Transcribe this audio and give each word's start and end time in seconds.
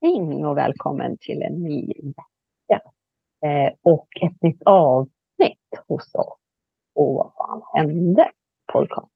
Hej 0.00 0.46
och 0.46 0.56
välkommen 0.56 1.16
till 1.20 1.42
en 1.42 1.52
ny 1.52 1.92
vecka 2.02 2.82
eh, 3.44 3.72
och 3.82 4.08
ett 4.22 4.42
nytt 4.42 4.62
avsnitt 4.62 5.70
hos 5.88 6.14
oss. 6.14 6.38
Och 6.94 7.14
vad 7.14 7.32
fan 7.34 7.62
hände? 7.74 8.30
Podcast. 8.72 9.12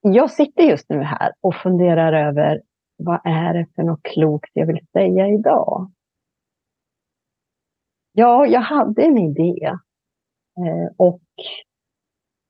Jag 0.00 0.30
sitter 0.30 0.62
just 0.62 0.88
nu 0.88 1.02
här 1.02 1.32
och 1.40 1.54
funderar 1.54 2.28
över 2.28 2.62
vad 2.96 3.20
är 3.24 3.54
det 3.54 3.66
för 3.74 3.82
något 3.82 4.02
klokt 4.02 4.50
jag 4.52 4.66
vill 4.66 4.86
säga 4.92 5.28
idag? 5.28 5.92
Ja, 8.12 8.46
jag 8.46 8.60
hade 8.60 9.02
en 9.02 9.18
idé 9.18 9.66
eh, 10.58 10.92
och 10.96 11.22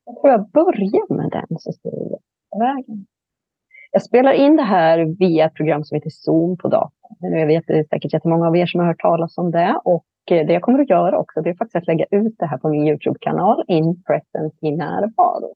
jag 0.05 0.21
tror 0.21 0.33
jag 0.33 0.51
börjar 0.51 1.15
med 1.15 1.31
den 1.31 1.59
så 1.59 1.73
ser 1.73 1.91
vi 1.91 2.17
vägen. 2.59 3.07
Jag 3.91 4.03
spelar 4.03 4.33
in 4.33 4.57
det 4.57 4.63
här 4.63 5.17
via 5.19 5.47
ett 5.47 5.55
program 5.55 5.85
som 5.85 5.95
heter 5.95 6.11
Zoom 6.11 6.57
på 6.57 6.69
datorn. 6.69 6.96
Nu 7.21 7.47
vet 7.47 7.65
det 7.67 7.79
är 7.79 7.85
säkert 7.85 8.13
jättemånga 8.13 8.47
av 8.47 8.57
er 8.57 8.67
som 8.67 8.81
har 8.81 8.87
hört 8.87 9.01
talas 9.01 9.39
om 9.39 9.51
det. 9.51 9.81
Och 9.85 10.07
eh, 10.31 10.47
det 10.47 10.53
jag 10.53 10.63
kommer 10.63 10.79
att 10.79 10.91
göra 10.91 11.19
också, 11.19 11.41
det 11.41 11.51
är 11.51 11.55
faktiskt 11.55 11.77
att 11.77 11.87
lägga 11.87 12.07
ut 12.11 12.35
det 12.39 12.47
här 12.47 12.59
på 12.59 12.69
min 12.69 12.89
Youtube-kanal, 12.89 13.65
In 13.69 14.03
Presence 14.03 14.57
i 14.61 14.71
närvaro. 14.71 15.55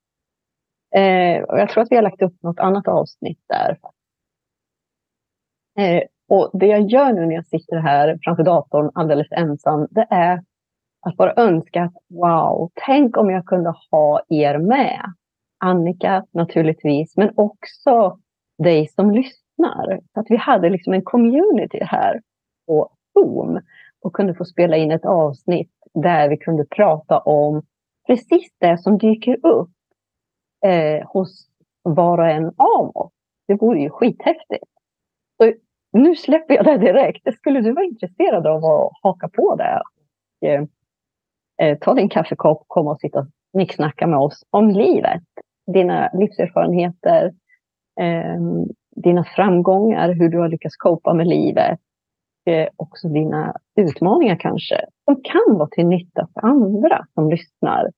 Eh, 0.95 1.43
och 1.43 1.59
jag 1.59 1.69
tror 1.69 1.83
att 1.83 1.91
vi 1.93 1.97
har 1.97 2.03
lagt 2.03 2.23
upp 2.23 2.43
något 2.43 2.61
annat 2.61 2.89
avsnitt 2.89 3.41
där. 3.49 3.79
Eh, 5.79 6.03
och 6.29 6.51
det 6.53 6.67
jag 6.67 6.81
gör 6.81 7.13
nu 7.13 7.27
när 7.27 7.35
jag 7.35 7.47
sitter 7.47 7.77
här 7.77 8.19
framför 8.23 8.43
datorn 8.43 8.91
alldeles 8.95 9.33
ensam, 9.33 9.89
det 9.91 10.07
är 10.11 10.45
att 11.07 11.17
bara 11.17 11.35
önska 11.37 11.83
att 11.83 11.95
wow, 12.09 12.71
tänk 12.87 13.17
om 13.17 13.31
jag 13.31 13.47
kunde 13.47 13.75
ha 13.91 14.23
er 14.29 14.59
med. 14.59 15.15
Annika 15.59 16.25
naturligtvis, 16.31 17.17
men 17.17 17.33
också 17.37 18.19
dig 18.59 18.89
som 18.89 19.11
lyssnar. 19.11 19.40
Så 20.15 20.21
att 20.21 20.27
vi 20.31 20.37
hade 20.37 20.71
liksom 20.71 20.93
en 20.93 21.03
community 21.03 21.79
här 21.83 22.21
på 22.67 22.91
Zoom 23.13 23.61
och 24.03 24.13
kunde 24.13 24.35
få 24.35 24.45
spela 24.45 24.77
in 24.77 24.91
ett 24.91 25.05
avsnitt 25.05 25.71
där 25.95 26.29
vi 26.29 26.37
kunde 26.37 26.65
prata 26.65 27.19
om 27.19 27.63
precis 28.07 28.53
det 28.59 28.79
som 28.79 28.99
dyker 28.99 29.47
upp 29.47 29.71
eh, 30.67 31.09
hos 31.09 31.49
var 31.83 32.19
och 32.19 32.29
en 32.29 32.47
av 32.47 32.97
oss. 32.97 33.13
Det 33.49 33.55
vore 33.55 33.81
ju 33.81 33.91
skithäftigt. 33.91 34.65
Så 35.37 35.53
nu 35.93 36.17
släpper 36.17 36.55
jag 36.55 36.65
det 36.65 36.79
direkt. 36.79 37.35
Skulle 37.35 37.61
du 37.61 37.73
vara 37.73 37.85
intresserad 37.85 38.47
av 38.47 38.65
att 38.65 38.93
haka 39.03 39.29
på 39.29 39.57
det? 39.57 39.81
Och, 39.81 40.49
eh, 40.49 40.65
eh, 41.63 41.79
ta 41.79 41.95
din 41.95 42.09
kaffekopp, 42.09 42.65
komma 42.67 42.91
och 42.91 43.01
sitta 43.01 43.19
och 43.19 43.27
snicksnacka 43.51 44.07
med 44.07 44.19
oss 44.19 44.45
om 44.51 44.71
livet. 44.71 45.23
Dina 45.73 46.11
livserfarenheter, 46.15 47.33
eh, 48.01 48.41
dina 48.97 49.25
framgångar, 49.25 50.13
hur 50.13 50.29
du 50.29 50.39
har 50.39 50.49
lyckats 50.49 50.77
copa 50.77 51.15
med 51.15 51.27
livet. 51.27 51.79
Eh, 52.47 52.69
också 52.77 53.09
dina 53.09 53.57
utmaningar 53.77 54.37
kanske, 54.37 54.81
som 55.05 55.23
kan 55.23 55.59
vara 55.59 55.69
till 55.69 55.87
nytta 55.87 56.29
för 56.35 56.47
andra 56.47 57.07
som 57.15 57.31
lyssnar. 57.31 57.91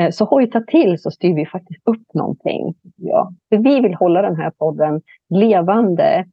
Eh, 0.00 0.10
så 0.10 0.24
hojta 0.24 0.60
till 0.60 0.98
så 0.98 1.10
styr 1.10 1.34
vi 1.34 1.46
faktiskt 1.46 1.80
upp 1.84 2.14
någonting. 2.14 2.74
Ja. 2.96 3.32
För 3.48 3.56
vi 3.56 3.80
vill 3.80 3.94
hålla 3.94 4.22
den 4.22 4.36
här 4.36 4.50
podden 4.50 5.02
levande, 5.28 6.24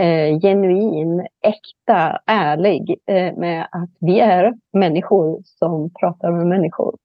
eh, 0.00 0.40
genuin, 0.40 1.26
äkta, 1.42 2.20
ärlig 2.26 2.96
eh, 3.06 3.36
med 3.36 3.68
att 3.70 3.90
vi 4.00 4.20
är 4.20 4.54
människor 4.72 5.40
som 5.44 5.90
pratar 6.00 6.32
med 6.32 6.46
människor. 6.46 6.96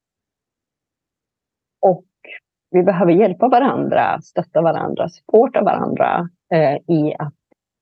Och 1.82 2.06
vi 2.72 2.84
behöver 2.84 3.12
hjälpa 3.12 3.48
varandra, 3.48 4.22
stötta 4.22 4.62
varandra, 4.62 5.10
supporta 5.10 5.62
varandra 5.62 6.30
Eh, 6.54 6.96
i 6.96 7.16
att 7.20 7.34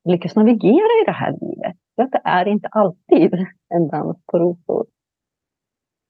lyckas 0.09 0.35
navigera 0.35 1.01
i 1.01 1.05
det 1.05 1.11
här 1.11 1.31
livet. 1.31 1.75
För 1.95 2.03
att 2.03 2.11
det 2.11 2.21
är 2.23 2.47
inte 2.47 2.67
alltid 2.67 3.33
en 3.69 3.87
dans 3.87 4.25
på 4.25 4.39
rosor. 4.39 4.85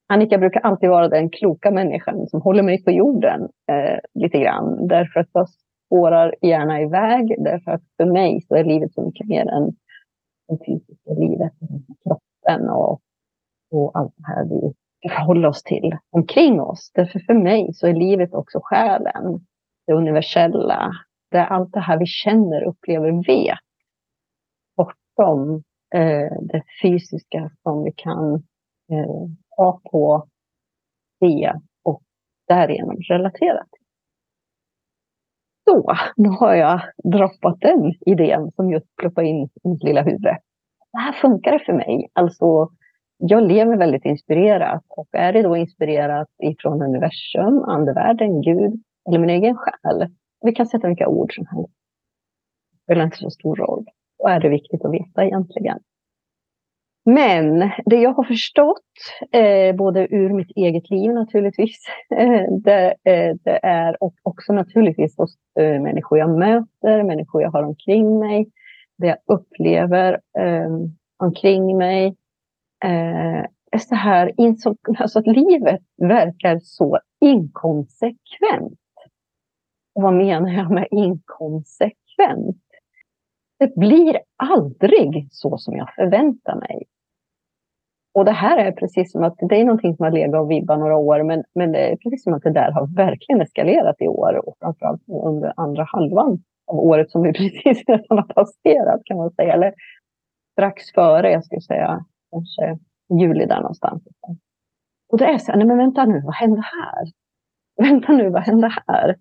Annika 0.08 0.38
brukar 0.38 0.60
alltid 0.60 0.90
vara 0.90 1.08
den 1.08 1.30
kloka 1.30 1.72
människan 1.72 2.28
som 2.28 2.42
håller 2.42 2.64
mig 2.64 2.84
på 2.84 2.92
jorden 2.92 3.42
eh, 3.42 4.00
lite 4.14 4.40
grann. 4.40 4.88
Därför 4.88 5.20
att 5.20 5.30
jag 5.32 5.48
spårar 5.86 6.36
gärna 6.42 6.82
iväg. 6.82 7.36
Därför 7.44 7.72
att 7.72 7.82
för 7.98 8.06
mig 8.06 8.42
så 8.42 8.56
är 8.56 8.64
livet 8.64 8.94
så 8.94 9.06
mycket 9.06 9.28
mer 9.28 9.48
än 9.48 9.76
det 10.48 10.66
fysiska 10.66 11.12
livet. 11.12 11.54
Kroppen 12.04 12.70
och, 12.70 13.02
och 13.72 13.92
allt 13.98 14.14
det 14.18 14.28
här 14.28 14.46
vi 14.46 14.74
förhåller 15.10 15.48
oss 15.48 15.64
till 15.64 15.98
omkring 16.12 16.62
oss. 16.62 16.92
Därför 16.94 17.20
för 17.20 17.34
mig 17.34 17.74
så 17.74 17.88
är 17.88 17.94
livet 17.94 18.34
också 18.34 18.60
själen, 18.64 19.46
det 19.88 19.94
universella, 19.94 20.92
inte 21.36 21.54
allt 21.54 21.74
det 21.74 21.80
här 21.80 22.00
vi 22.00 22.06
känner, 22.06 22.64
upplever, 22.64 23.28
vet. 23.28 23.60
Bortom 24.78 25.64
eh, 25.96 26.32
det 26.42 26.64
fysiska 26.82 27.52
som 27.64 27.84
vi 27.84 27.92
kan 27.92 28.34
eh, 28.92 29.30
ha 29.58 29.82
på, 29.92 30.28
se 31.20 31.54
och 31.84 32.02
därigenom 32.48 32.98
relatera 33.10 33.64
till. 33.64 33.86
Så, 35.70 35.94
nu 36.16 36.30
har 36.30 36.54
jag 36.54 36.82
droppat 37.04 37.60
den 37.60 37.94
idén 38.06 38.52
som 38.56 38.72
just 38.72 38.96
ploppade 38.96 39.28
in 39.28 39.50
i 39.64 39.70
mitt 39.70 39.84
lilla 39.84 40.02
huvud. 40.02 40.38
Det 40.92 41.00
här 41.00 41.14
funkar 41.22 41.60
för 41.66 41.74
mig. 41.74 42.08
Alltså 42.14 42.70
jag 43.18 43.44
lever 43.44 43.78
väldigt 43.78 44.06
inspirerat 44.06 44.84
och 44.90 45.08
är 45.12 45.34
det 45.34 45.42
då 45.42 45.58
inspirerat 45.58 46.30
ifrån 46.44 46.82
universum, 46.82 47.64
andevärlden, 47.64 48.42
Gud 48.42 48.84
eller 49.08 49.20
min 49.20 49.30
egen 49.30 49.56
själ? 49.56 50.10
Vi 50.46 50.52
kan 50.52 50.66
sätta 50.66 50.88
vilka 50.88 51.08
ord 51.08 51.36
som 51.36 51.46
helst. 51.46 51.74
Det 52.72 52.78
spelar 52.84 53.06
inte 53.06 53.18
så 53.18 53.30
stor 53.30 53.56
roll. 53.56 53.86
Vad 54.18 54.34
är 54.34 54.40
det 54.40 54.50
viktigt 54.50 54.86
att 54.86 54.94
veta 54.94 55.26
egentligen? 55.26 55.80
Men 57.06 57.72
det 57.86 57.96
jag 57.96 58.14
har 58.14 58.24
förstått, 58.24 58.82
eh, 59.32 59.76
både 59.76 60.08
ur 60.16 60.34
mitt 60.34 60.52
eget 60.56 60.90
liv 60.90 61.14
naturligtvis, 61.14 61.86
eh, 62.16 62.44
det, 62.64 62.96
eh, 63.04 63.36
det, 63.44 63.60
är 63.64 64.04
och 64.04 64.14
också 64.24 64.54
naturligtvis 64.54 65.18
hos 65.18 65.36
eh, 65.60 65.82
människor 65.82 66.18
jag 66.18 66.40
möter, 66.40 67.04
människor 67.04 67.42
jag 67.42 67.52
har 67.52 67.64
omkring 67.64 68.20
mig, 68.20 68.50
det 68.98 69.08
jag 69.08 69.18
upplever 69.26 70.14
eh, 70.40 70.70
omkring 71.18 71.78
mig, 71.78 72.16
eh, 72.86 73.80
så 73.80 73.96
här, 73.96 74.32
alltså 75.00 75.20
att 75.20 75.28
livet 75.28 75.82
verkar 75.98 76.60
så 76.60 77.00
inkonsekvent. 77.22 78.80
Och 79.96 80.04
vad 80.04 80.14
menar 80.14 80.50
jag 80.50 80.72
med 80.72 80.88
inkonsekvent? 80.92 82.62
Det 83.60 83.76
blir 83.76 84.20
aldrig 84.36 85.28
så 85.32 85.58
som 85.58 85.76
jag 85.76 85.94
förväntar 85.96 86.56
mig. 86.56 86.84
Och 88.14 88.26
det 88.26 88.32
här 88.32 88.58
är 88.58 88.72
precis 88.72 89.12
som 89.12 89.24
att 89.24 89.36
det 89.50 89.56
är 89.56 89.66
någonting 89.66 89.96
som 89.96 90.04
har 90.04 90.12
legat 90.12 90.42
och 90.42 90.52
vibbat 90.52 90.80
några 90.80 90.98
år, 90.98 91.24
men, 91.24 91.44
men 91.56 91.72
det 91.72 91.80
är 91.80 91.96
precis 91.96 92.24
som 92.24 92.34
att 92.34 92.44
det 92.44 92.52
där 92.52 92.72
har 92.72 92.96
verkligen 92.96 93.42
eskalerat 93.42 93.96
i 94.00 94.08
år 94.08 94.48
och 94.48 94.56
framförallt 94.60 95.02
under 95.08 95.54
andra 95.58 95.84
halvan 95.84 96.44
av 96.68 96.80
året 96.80 97.12
som 97.12 97.24
vi 97.24 97.34
precis 97.34 97.88
nästan 97.88 98.18
har 98.18 98.34
passerat 98.34 99.02
kan 99.06 99.18
man 99.18 99.32
säga. 99.32 99.54
Eller 99.54 99.74
strax 100.52 100.92
före, 100.94 101.32
jag 101.32 101.46
skulle 101.46 101.62
säga 101.62 102.06
kanske 102.32 102.78
juli 103.20 103.46
där 103.46 103.62
någonstans. 103.62 104.04
Och 105.10 105.18
det 105.18 105.26
är 105.26 105.38
så 105.38 105.52
här, 105.52 105.58
nej 105.58 105.68
men 105.68 105.78
vänta 105.78 106.06
nu, 106.06 106.22
vad 106.26 106.36
hände 106.36 106.62
här? 106.62 107.06
Vänta 107.90 108.12
nu, 108.12 108.30
vad 108.30 108.44
hände 108.44 108.72
här? 108.88 109.16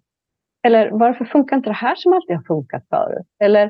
Eller 0.67 0.91
varför 0.91 1.25
funkar 1.25 1.57
inte 1.57 1.71
det 1.71 1.75
här 1.75 1.95
som 1.95 2.13
alltid 2.13 2.37
har 2.37 2.43
funkat 2.43 2.89
förut? 2.89 3.27
Eller 3.39 3.65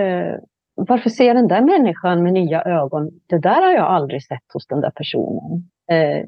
eh, 0.00 0.36
varför 0.74 1.10
ser 1.10 1.34
den 1.34 1.48
där 1.48 1.60
människan 1.60 2.22
med 2.22 2.32
nya 2.32 2.62
ögon? 2.62 3.20
Det 3.26 3.38
där 3.38 3.62
har 3.62 3.72
jag 3.72 3.86
aldrig 3.86 4.24
sett 4.24 4.52
hos 4.52 4.66
den 4.66 4.80
där 4.80 4.90
personen. 4.90 5.70
Eh, 5.90 6.26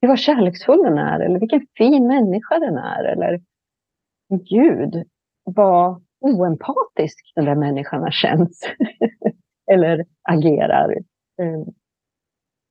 vad 0.00 0.18
kärleksfull 0.18 0.82
den 0.82 0.98
är, 0.98 1.20
eller 1.20 1.40
vilken 1.40 1.66
fin 1.78 2.06
människa 2.06 2.58
den 2.58 2.76
är. 2.76 3.04
Eller 3.04 3.40
Gud, 4.28 5.06
vad 5.44 6.02
oempatisk 6.20 7.32
den 7.34 7.44
där 7.44 7.54
människan 7.54 8.02
har 8.02 8.10
känts. 8.10 8.60
eller 9.70 10.04
agerar. 10.22 10.92
Eh, 11.42 11.62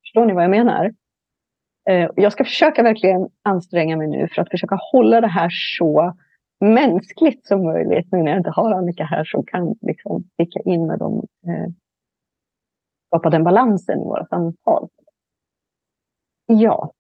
förstår 0.04 0.26
ni 0.26 0.34
vad 0.34 0.44
jag 0.44 0.52
menar? 0.52 0.94
Eh, 1.90 2.10
jag 2.16 2.32
ska 2.32 2.44
försöka 2.44 2.84
verkligen 2.84 3.30
anstränga 3.44 3.98
mig 3.98 4.08
nu 4.08 4.28
för 4.28 4.42
att 4.42 4.50
försöka 4.50 4.78
hålla 4.92 5.22
det 5.22 5.28
här 5.28 5.50
så 5.80 6.14
mänskligt 6.60 7.48
som 7.48 7.64
möjligt 7.64 8.12
nu 8.12 8.18
när 8.24 8.32
jag 8.32 8.40
inte 8.40 8.50
har 8.50 8.72
Annika 8.72 9.04
här 9.04 9.24
som 9.24 9.46
kan 9.46 9.76
liksom 9.82 10.24
sticka 10.34 10.60
in 10.60 10.88
med 10.88 11.00
dem. 11.00 11.28
Eh, 11.48 11.74
skapa 13.08 13.30
den 13.30 13.44
balansen 13.44 14.02
i 14.02 14.04
våra 14.04 14.26
samtal. 14.26 14.90
Ja. 16.46 16.94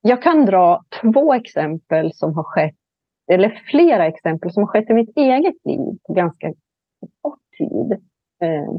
Jag 0.00 0.22
kan 0.22 0.46
dra 0.46 0.84
två 1.02 1.34
exempel 1.34 2.14
som 2.14 2.34
har 2.34 2.42
skett, 2.42 2.76
eller 3.32 3.62
flera 3.70 4.06
exempel 4.06 4.52
som 4.52 4.62
har 4.62 4.68
skett 4.68 4.90
i 4.90 4.94
mitt 4.94 5.16
eget 5.16 5.54
liv 5.64 5.98
på 6.06 6.12
ganska 6.12 6.54
kort 7.20 7.40
tid. 7.58 7.92
Eh, 8.40 8.72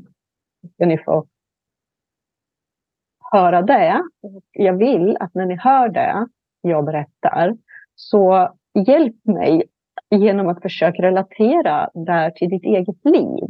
ska 0.74 0.86
ni 0.86 0.98
få 0.98 1.28
höra 3.34 3.62
det. 3.62 4.04
Jag 4.52 4.78
vill 4.78 5.18
att 5.20 5.34
när 5.34 5.46
ni 5.46 5.56
hör 5.56 5.90
det 5.90 6.28
jag 6.62 6.86
berättar, 6.86 7.58
så 7.96 8.54
hjälp 8.88 9.26
mig 9.26 9.64
genom 10.10 10.48
att 10.48 10.62
försöka 10.62 11.02
relatera 11.02 11.90
där 11.94 12.32
till 12.32 12.50
ditt 12.50 12.64
eget 12.64 13.06
liv. 13.06 13.50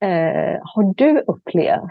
Eh, 0.00 0.60
har 0.62 0.94
du 0.94 1.20
upplevt 1.20 1.90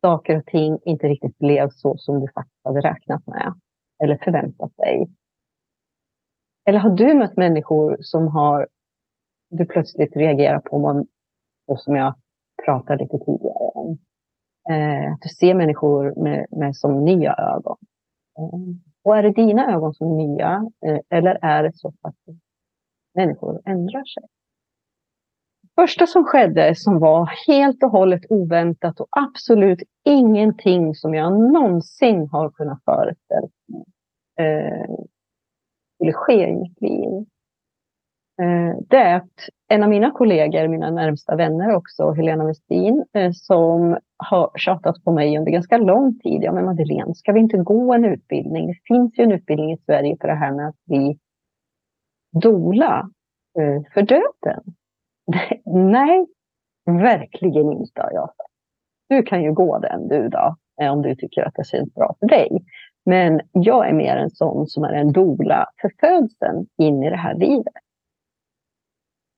saker 0.00 0.36
och 0.38 0.46
ting 0.46 0.78
inte 0.84 1.06
riktigt 1.06 1.38
blev 1.38 1.68
så 1.70 1.96
som 1.96 2.20
du 2.20 2.28
faktiskt 2.34 2.64
hade 2.64 2.80
räknat 2.80 3.26
med 3.26 3.54
eller 4.02 4.18
förväntat 4.24 4.76
dig? 4.76 5.08
Eller 6.64 6.78
har 6.78 6.90
du 6.90 7.14
mött 7.14 7.36
människor 7.36 7.96
som 8.00 8.28
har 8.28 8.68
du 9.50 9.66
plötsligt 9.66 10.16
reagerar 10.16 10.58
på, 10.58 11.04
och 11.66 11.80
som 11.80 11.96
jag 11.96 12.14
pratade 12.64 13.02
lite 13.04 13.18
tidigare 13.18 13.53
om? 14.64 14.74
Eh, 14.74 15.16
du 15.22 15.28
ser 15.28 15.54
människor 15.54 16.22
med, 16.22 16.46
med 16.50 16.76
som 16.76 17.04
nya 17.04 17.34
ögon. 17.34 17.76
Och 19.04 19.16
är 19.16 19.22
det 19.22 19.30
dina 19.30 19.72
ögon 19.74 19.94
som 19.94 20.12
är 20.12 20.26
nya 20.26 20.70
eh, 20.86 20.98
eller 21.10 21.38
är 21.42 21.62
det 21.62 21.76
så 21.76 21.92
att 22.02 22.16
människor 23.14 23.62
ändrar 23.64 24.04
sig? 24.04 24.24
första 25.74 26.06
som 26.06 26.24
skedde 26.24 26.74
som 26.74 26.98
var 26.98 27.30
helt 27.46 27.82
och 27.82 27.90
hållet 27.90 28.22
oväntat 28.28 29.00
och 29.00 29.08
absolut 29.10 29.82
ingenting 30.04 30.94
som 30.94 31.14
jag 31.14 31.52
någonsin 31.52 32.28
har 32.32 32.50
kunnat 32.50 32.84
föreställa 32.84 33.48
mig 33.68 33.84
eh, 34.38 34.94
skulle 35.94 36.12
ske 36.12 36.48
i 36.48 36.56
mitt 36.56 36.80
liv. 36.80 37.26
Eh, 38.42 38.78
det 38.88 38.96
är 38.96 39.16
att 39.16 39.48
en 39.68 39.82
av 39.82 39.88
mina 39.88 40.10
kollegor, 40.10 40.68
mina 40.68 40.90
närmsta 40.90 41.36
vänner 41.36 41.74
också, 41.74 42.12
Helena 42.12 42.44
Westin, 42.46 43.04
eh, 43.12 43.30
som 43.32 43.98
har 44.30 44.50
tjatat 44.54 45.04
på 45.04 45.12
mig 45.12 45.38
under 45.38 45.52
ganska 45.52 45.78
lång 45.78 46.18
tid. 46.18 46.42
Ja, 46.42 46.52
men 46.52 46.64
Madeleine, 46.64 47.14
ska 47.14 47.32
vi 47.32 47.40
inte 47.40 47.56
gå 47.56 47.94
en 47.94 48.04
utbildning? 48.04 48.66
Det 48.66 48.78
finns 48.84 49.18
ju 49.18 49.24
en 49.24 49.32
utbildning 49.32 49.72
i 49.72 49.78
Sverige 49.86 50.16
för 50.20 50.28
det 50.28 50.34
här 50.34 50.52
med 50.52 50.68
att 50.68 50.84
bli 50.84 51.18
dola 52.42 53.10
eh, 53.58 53.82
för 53.94 54.02
döden. 54.02 54.62
Nej, 55.64 56.26
verkligen 56.86 57.72
inte 57.72 58.02
har 58.02 58.12
jag 58.12 58.28
sagt. 58.28 58.50
Du 59.08 59.22
kan 59.22 59.42
ju 59.42 59.52
gå 59.52 59.78
den 59.78 60.08
du 60.08 60.28
då, 60.28 60.56
eh, 60.80 60.92
om 60.92 61.02
du 61.02 61.14
tycker 61.14 61.42
att 61.42 61.54
det 61.54 61.66
känns 61.66 61.94
bra 61.94 62.14
för 62.20 62.26
dig. 62.26 62.64
Men 63.04 63.40
jag 63.52 63.88
är 63.88 63.92
mer 63.92 64.16
en 64.16 64.30
sån 64.30 64.66
som 64.66 64.84
är 64.84 64.92
en 64.92 65.12
dola 65.12 65.66
för 65.80 65.90
födseln 66.00 66.66
in 66.78 67.02
i 67.02 67.10
det 67.10 67.16
här 67.16 67.34
livet. 67.34 67.74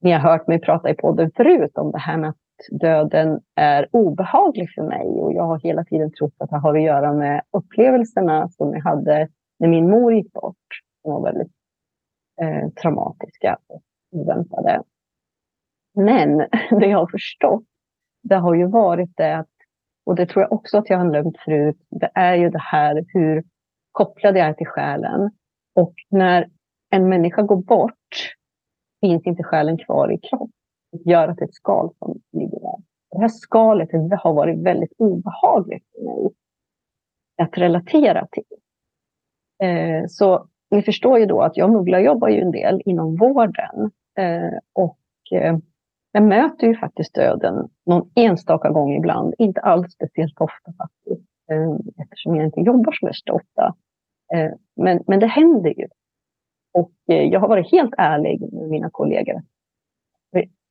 Ni 0.01 0.13
har 0.13 0.21
hört 0.21 0.47
mig 0.47 0.61
prata 0.61 0.91
i 0.91 0.95
podden 0.95 1.31
förut 1.37 1.79
om 1.79 1.93
det 1.93 1.99
här 1.99 2.17
med 2.17 2.31
att 2.31 2.37
döden 2.71 3.41
är 3.55 3.89
obehaglig 3.91 4.69
för 4.75 4.83
mig 4.83 5.07
och 5.07 5.33
jag 5.33 5.43
har 5.43 5.61
hela 5.61 5.85
tiden 5.85 6.13
trott 6.13 6.35
att 6.39 6.51
det 6.51 6.57
har 6.57 6.77
att 6.77 6.83
göra 6.83 7.13
med 7.13 7.43
upplevelserna 7.51 8.49
som 8.49 8.73
jag 8.73 8.83
hade 8.83 9.29
när 9.59 9.69
min 9.69 9.91
mor 9.91 10.15
gick 10.15 10.33
bort. 10.33 10.67
Som 11.03 11.13
var 11.13 11.23
väldigt 11.23 11.53
eh, 12.41 12.69
traumatiska 12.83 13.59
och 13.67 13.83
oväntade. 14.13 14.83
Men 15.95 16.39
det 16.81 16.87
jag 16.87 16.99
har 16.99 17.07
förstått, 17.07 17.65
det 18.23 18.37
har 18.37 18.55
ju 18.55 18.67
varit 18.67 19.17
det 19.17 19.37
att, 19.37 19.51
och 20.07 20.15
det 20.15 20.27
tror 20.27 20.43
jag 20.43 20.53
också 20.53 20.79
att 20.79 20.91
jag 20.91 20.99
har 20.99 21.11
glömt 21.11 21.39
förut, 21.45 21.77
det 21.91 22.11
är 22.15 22.35
ju 22.35 22.51
det 22.51 22.63
här 22.63 23.05
hur 23.09 23.45
kopplad 23.93 24.37
jag 24.37 24.49
är 24.49 24.53
till 24.53 24.67
själen. 24.67 25.31
Och 25.75 25.95
när 26.11 26.49
en 26.91 27.09
människa 27.09 27.43
går 27.43 27.57
bort 27.57 28.35
finns 29.01 29.27
inte 29.27 29.43
själen 29.43 29.79
kvar 29.79 30.13
i 30.13 30.19
kroppen. 30.19 30.56
Det 30.93 31.11
gör 31.11 31.29
att 31.29 31.37
det 31.37 31.45
är 31.45 31.49
ett 31.49 31.55
skal 31.55 31.95
som 31.99 32.21
ligger 32.33 32.61
där. 32.61 32.77
Det 33.11 33.19
här 33.21 33.29
skalet 33.29 33.91
har 34.21 34.33
varit 34.33 34.59
väldigt 34.59 34.93
obehagligt 34.99 35.85
för 35.93 36.03
mig 36.03 36.31
att 37.43 37.59
relatera 37.59 38.27
till. 38.27 38.45
Eh, 39.63 40.07
så 40.09 40.49
ni 40.71 40.83
förstår 40.83 41.19
ju 41.19 41.27
då 41.27 41.41
att 41.41 41.57
jag 41.57 41.73
Muggla 41.73 42.01
jobbar 42.01 42.29
ju 42.29 42.41
en 42.41 42.51
del 42.51 42.83
inom 42.85 43.17
vården. 43.17 43.91
Eh, 44.19 44.59
och 44.73 44.99
eh, 45.33 45.57
jag 46.13 46.23
möter 46.23 46.67
ju 46.67 46.77
faktiskt 46.77 47.15
döden 47.15 47.69
någon 47.87 48.11
enstaka 48.15 48.71
gång 48.71 48.95
ibland, 48.95 49.35
inte 49.39 49.61
alls 49.61 49.93
speciellt 49.93 50.41
ofta 50.41 50.73
faktiskt, 50.79 51.29
eh, 51.51 52.03
eftersom 52.03 52.37
jag 52.37 52.45
inte 52.45 52.61
jobbar 52.61 52.93
så 52.93 53.07
värst 53.07 53.31
ofta. 53.31 53.75
Eh, 54.35 54.53
men, 54.77 55.03
men 55.07 55.21
det 55.21 55.27
händer 55.27 55.71
ju. 55.79 55.89
Och 56.75 56.93
eh, 57.09 57.23
jag 57.23 57.41
har 57.41 57.49
varit 57.49 57.71
helt 57.71 57.95
ärlig 57.99 58.53
med 58.53 58.69
mina 58.69 58.91
kollegor. 58.91 59.43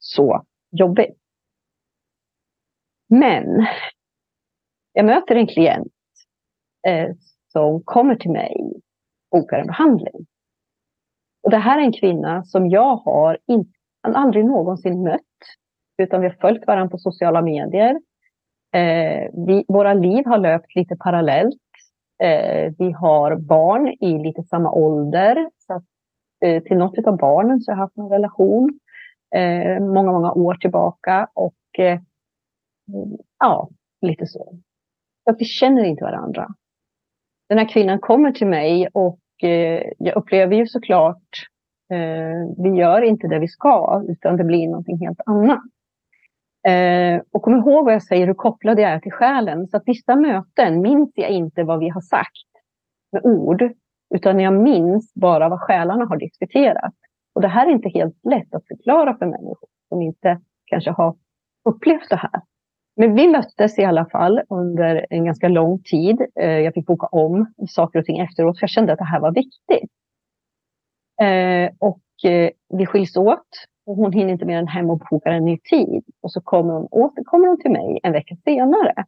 Så 0.05 0.45
jobbigt. 0.71 1.17
Men 3.09 3.65
jag 4.93 5.05
möter 5.05 5.35
en 5.35 5.47
klient 5.47 5.93
eh, 6.87 7.09
som 7.47 7.83
kommer 7.83 8.15
till 8.15 8.31
mig 8.31 8.55
och 9.31 9.39
bokar 9.39 9.59
en 9.59 9.67
behandling. 9.67 10.25
Och 11.43 11.51
det 11.51 11.57
här 11.57 11.79
är 11.79 11.81
en 11.81 11.93
kvinna 11.93 12.43
som 12.43 12.69
jag 12.69 12.95
har 12.95 13.37
in, 13.47 13.73
aldrig 14.01 14.45
någonsin 14.45 15.03
mött, 15.03 15.21
utan 15.97 16.21
vi 16.21 16.27
har 16.27 16.35
följt 16.35 16.67
varandra 16.67 16.91
på 16.91 16.97
sociala 16.97 17.41
medier. 17.41 18.01
Eh, 18.75 19.29
vi, 19.47 19.65
våra 19.67 19.93
liv 19.93 20.25
har 20.25 20.37
löpt 20.37 20.75
lite 20.75 20.95
parallellt. 20.95 21.61
Eh, 22.23 22.73
vi 22.77 22.91
har 22.91 23.35
barn 23.35 23.87
i 23.87 24.23
lite 24.23 24.43
samma 24.43 24.71
ålder. 24.71 25.49
Så 25.57 25.73
att, 25.73 25.85
eh, 26.45 26.63
till 26.63 26.77
något 26.77 27.07
av 27.07 27.17
barnen 27.17 27.61
så 27.61 27.71
har 27.71 27.77
jag 27.77 27.81
haft 27.81 27.97
en 27.97 28.09
relation 28.09 28.79
eh, 29.35 29.79
många, 29.79 30.11
många 30.11 30.31
år 30.31 30.55
tillbaka. 30.55 31.27
Och 31.33 31.79
eh, 31.79 31.99
ja, 33.39 33.69
lite 34.01 34.27
så. 34.27 34.59
att 35.29 35.35
vi 35.39 35.45
känner 35.45 35.83
inte 35.83 36.03
varandra. 36.03 36.47
Den 37.49 37.57
här 37.57 37.69
kvinnan 37.69 37.99
kommer 37.99 38.31
till 38.31 38.47
mig 38.47 38.87
och 38.93 39.19
eh, 39.43 39.83
jag 39.97 40.15
upplever 40.15 40.55
ju 40.55 40.67
såklart 40.67 41.47
Eh, 41.89 42.63
vi 42.63 42.69
gör 42.69 43.01
inte 43.01 43.27
det 43.27 43.39
vi 43.39 43.47
ska, 43.47 44.03
utan 44.07 44.37
det 44.37 44.43
blir 44.43 44.67
någonting 44.67 44.97
helt 44.99 45.21
annat. 45.25 45.63
Eh, 46.67 47.21
och 47.31 47.41
kom 47.41 47.55
ihåg 47.55 47.85
vad 47.85 47.93
jag 47.93 48.03
säger, 48.03 48.27
hur 48.27 48.33
kopplad 48.33 48.79
jag 48.79 48.91
är 48.91 48.99
till 48.99 49.11
själen. 49.11 49.67
Så 49.67 49.77
att 49.77 49.83
vissa 49.85 50.15
möten 50.15 50.81
minns 50.81 51.11
jag 51.15 51.29
inte 51.29 51.63
vad 51.63 51.79
vi 51.79 51.89
har 51.89 52.01
sagt 52.01 52.47
med 53.11 53.25
ord, 53.25 53.71
utan 54.15 54.39
jag 54.39 54.53
minns 54.53 55.13
bara 55.13 55.49
vad 55.49 55.61
själarna 55.61 56.05
har 56.05 56.17
diskuterat. 56.17 56.93
Och 57.35 57.41
det 57.41 57.47
här 57.47 57.67
är 57.67 57.71
inte 57.71 57.89
helt 57.89 58.15
lätt 58.23 58.55
att 58.55 58.67
förklara 58.67 59.17
för 59.17 59.25
människor 59.25 59.69
som 59.89 60.01
inte 60.01 60.41
kanske 60.65 60.91
har 60.91 61.15
upplevt 61.69 62.09
det 62.09 62.15
här. 62.15 62.41
Men 62.95 63.15
vi 63.15 63.27
möttes 63.27 63.79
i 63.79 63.83
alla 63.83 64.05
fall 64.05 64.41
under 64.49 65.05
en 65.09 65.25
ganska 65.25 65.47
lång 65.47 65.83
tid. 65.83 66.25
Eh, 66.39 66.59
jag 66.59 66.73
fick 66.73 66.85
boka 66.85 67.07
om 67.07 67.53
saker 67.69 67.99
och 67.99 68.05
ting 68.05 68.19
efteråt, 68.19 68.59
för 68.59 68.63
jag 68.63 68.69
kände 68.69 68.93
att 68.93 68.99
det 68.99 69.05
här 69.05 69.19
var 69.19 69.31
viktigt. 69.31 69.91
Eh, 71.21 71.71
och 71.79 72.31
eh, 72.31 72.49
vi 72.69 72.85
skiljs 72.85 73.17
åt. 73.17 73.47
Och 73.85 73.95
hon 73.95 74.13
hinner 74.13 74.31
inte 74.31 74.45
mer 74.45 74.57
än 74.57 74.67
hem 74.67 74.89
och 74.89 74.99
bokar 75.09 75.31
en 75.31 75.45
ny 75.45 75.57
tid. 75.57 76.03
Och 76.21 76.31
så 76.31 76.41
kommer 76.41 76.73
hon, 76.73 76.87
återkommer 76.91 77.47
hon 77.47 77.61
till 77.61 77.71
mig 77.71 77.99
en 78.03 78.11
vecka 78.11 78.35
senare. 78.35 79.05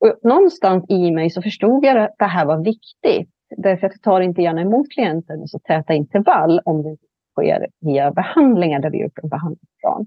Och 0.00 0.18
någonstans 0.22 0.84
i 0.88 1.10
mig 1.10 1.30
så 1.30 1.42
förstod 1.42 1.84
jag 1.84 1.98
att 1.98 2.14
det 2.18 2.24
här 2.24 2.46
var 2.46 2.64
viktigt. 2.64 3.30
Därför 3.56 3.86
att 3.86 3.92
jag 3.92 4.02
tar 4.02 4.20
inte 4.20 4.42
gärna 4.42 4.60
emot 4.60 4.86
klienten 4.90 5.42
i 5.42 5.48
så 5.48 5.58
täta 5.58 5.94
intervall 5.94 6.60
om 6.64 6.82
det 6.82 6.96
sker 7.32 7.66
via 7.80 8.10
behandlingar 8.10 8.80
där 8.80 8.90
vi 8.90 9.02
gjort 9.02 9.18
en 9.22 9.28
behandlingsplan. 9.28 10.06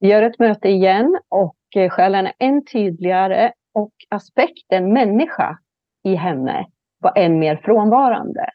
Vi 0.00 0.08
gör 0.08 0.22
ett 0.22 0.38
möte 0.38 0.68
igen 0.68 1.18
och 1.28 1.56
eh, 1.76 1.90
själen 1.90 2.26
är 2.26 2.32
än 2.38 2.64
tydligare 2.64 3.52
och 3.72 3.92
aspekten 4.08 4.92
människa 4.92 5.58
i 6.02 6.14
henne 6.14 6.66
var 6.98 7.12
än 7.16 7.38
mer 7.38 7.56
frånvarande. 7.56 8.50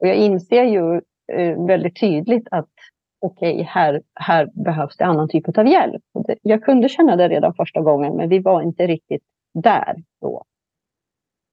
Och 0.00 0.08
jag 0.08 0.16
inser 0.16 0.64
ju 0.64 1.00
eh, 1.32 1.66
väldigt 1.66 2.00
tydligt 2.00 2.48
att 2.50 2.70
okej, 3.20 3.54
okay, 3.54 3.64
här, 3.64 4.02
här 4.14 4.50
behövs 4.64 4.96
det 4.96 5.04
annan 5.04 5.28
typ 5.28 5.58
av 5.58 5.66
hjälp. 5.66 6.02
Jag 6.42 6.64
kunde 6.64 6.88
känna 6.88 7.16
det 7.16 7.28
redan 7.28 7.54
första 7.54 7.80
gången, 7.80 8.16
men 8.16 8.28
vi 8.28 8.38
var 8.38 8.62
inte 8.62 8.86
riktigt 8.86 9.22
där 9.54 9.96
då. 10.20 10.44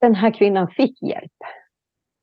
Den 0.00 0.14
här 0.14 0.30
kvinnan 0.30 0.68
fick 0.68 1.02
hjälp. 1.02 1.32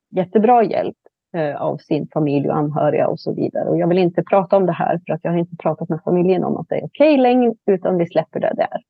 Jättebra 0.09 0.63
hjälp 0.63 0.97
Eh, 1.33 1.61
av 1.61 1.77
sin 1.77 2.07
familj 2.13 2.49
och 2.49 2.55
anhöriga 2.55 3.07
och 3.07 3.19
så 3.19 3.33
vidare. 3.33 3.69
Och 3.69 3.77
jag 3.77 3.87
vill 3.87 3.97
inte 3.97 4.23
prata 4.23 4.57
om 4.57 4.65
det 4.65 4.71
här 4.71 4.99
för 5.07 5.13
att 5.13 5.19
jag 5.23 5.31
har 5.31 5.37
inte 5.37 5.55
pratat 5.55 5.89
med 5.89 5.99
familjen 6.03 6.43
om 6.43 6.57
att 6.57 6.69
det 6.69 6.75
är 6.75 6.85
okej 6.85 7.13
okay 7.13 7.21
längre, 7.21 7.53
utan 7.65 7.97
vi 7.97 8.05
släpper 8.05 8.39
det 8.39 8.53
där. 8.55 8.81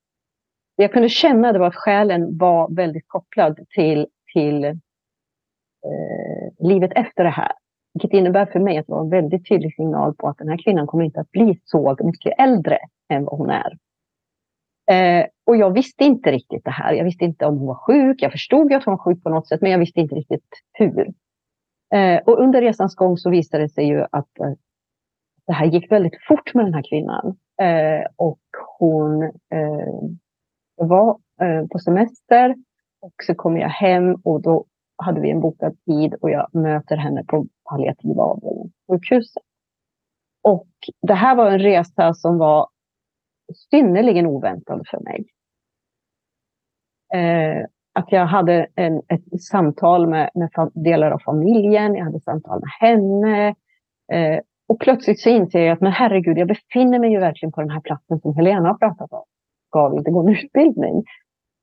Det 0.78 0.84
jag 0.84 0.94
kunde 0.94 1.10
känna 1.10 1.54
det 1.54 1.60
var 1.60 1.68
att 1.68 1.76
själen 1.76 2.38
var 2.38 2.76
väldigt 2.76 3.08
kopplad 3.08 3.60
till, 3.70 4.08
till 4.34 4.64
eh, 4.66 4.74
livet 6.60 6.92
efter 6.96 7.24
det 7.24 7.30
här. 7.30 7.52
Vilket 7.94 8.14
innebär 8.14 8.46
för 8.46 8.60
mig 8.60 8.78
att 8.78 8.88
det 8.88 8.94
var 8.94 9.02
en 9.02 9.10
väldigt 9.10 9.50
tydlig 9.50 9.76
signal 9.76 10.16
på 10.16 10.28
att 10.28 10.38
den 10.38 10.50
här 10.50 10.58
kvinnan 10.64 10.88
kommer 10.88 11.04
inte 11.04 11.20
att 11.20 11.32
bli 11.32 11.60
så 11.64 11.98
mycket 12.04 12.34
äldre 12.40 12.78
än 13.10 13.26
vad 13.26 13.38
hon 13.38 13.50
är. 13.50 13.78
Eh, 14.92 15.26
och 15.46 15.58
jag 15.58 15.74
visste 15.74 16.04
inte 16.04 16.32
riktigt 16.32 16.66
det 16.66 16.72
här. 16.72 16.94
Jag 16.94 17.04
visste 17.04 17.26
inte 17.26 17.46
om 17.46 17.58
hon 17.58 17.68
var 17.68 17.76
sjuk. 17.88 18.22
Jag 18.22 18.32
förstod 18.32 18.74
att 18.74 18.86
hon 18.86 18.92
var 18.92 19.04
sjuk 19.04 19.24
på 19.24 19.30
något 19.30 19.48
sätt, 19.48 19.62
men 19.62 19.72
jag 19.72 19.80
visste 19.80 20.00
inte 20.00 20.16
riktigt 20.16 20.50
hur. 20.74 21.14
Eh, 21.94 22.22
och 22.26 22.40
under 22.40 22.62
resans 22.62 22.96
gång 22.96 23.18
så 23.18 23.30
visade 23.30 23.64
det 23.64 23.70
sig 23.70 23.86
ju 23.88 24.06
att 24.12 24.40
eh, 24.40 24.54
det 25.48 25.54
här 25.54 25.66
gick 25.66 25.92
väldigt 25.92 26.18
fort 26.28 26.54
med 26.54 26.66
den 26.66 26.74
här 26.74 26.84
kvinnan. 26.90 27.38
Eh, 27.62 28.08
och 28.16 28.40
hon 28.78 29.24
eh, 29.24 30.10
var 30.76 31.20
eh, 31.42 31.68
på 31.68 31.80
semester 31.80 32.56
och 33.02 33.14
så 33.24 33.36
kom 33.36 33.58
jag 33.58 33.70
hem 33.70 34.16
och 34.24 34.42
då 34.42 34.66
hade 34.98 35.22
vi 35.22 35.30
en 35.30 35.40
bokad 35.40 35.78
tid 35.86 36.14
och 36.22 36.30
jag 36.30 36.56
möter 36.56 36.98
henne 36.98 37.24
på 37.24 37.48
palliativa 37.70 38.24
avdelningen 38.24 38.72
på 38.88 38.94
sjukhuset. 38.94 39.44
Och 40.42 40.68
det 41.02 41.14
här 41.14 41.36
var 41.36 41.52
en 41.52 41.60
resa 41.60 42.14
som 42.14 42.38
var 42.38 42.68
synnerligen 43.72 44.26
oväntad 44.26 44.88
för 44.88 45.00
mig. 45.00 45.26
Eh, 47.14 47.66
att 47.94 48.12
jag 48.12 48.26
hade 48.26 48.68
en, 48.76 49.02
ett 49.08 49.42
samtal 49.42 50.08
med, 50.08 50.30
med 50.36 50.50
delar 50.74 51.12
av 51.12 51.20
familjen, 51.20 51.96
jag 51.96 52.06
hade 52.06 52.20
samtal 52.20 52.60
med 52.60 52.90
henne. 52.90 53.48
Eh, 54.12 54.40
och 54.68 54.80
plötsligt 54.80 55.20
så 55.20 55.30
inser 55.30 55.60
jag 55.60 55.74
att 55.74 55.82
men 55.82 55.92
herregud, 55.92 56.38
jag 56.38 56.48
befinner 56.48 57.00
mig 57.00 57.12
ju 57.12 57.20
verkligen 57.20 57.52
på 57.52 57.62
den 57.62 57.70
här 57.70 57.82
platsen 57.82 58.20
som 58.20 58.36
Helena 58.36 58.68
har 58.68 58.78
pratat 58.78 59.14
om. 59.14 59.24
Ska 59.68 59.90
vi 59.90 59.98
inte 59.98 60.12
gå 60.12 60.20
en 60.20 60.36
utbildning? 60.36 61.04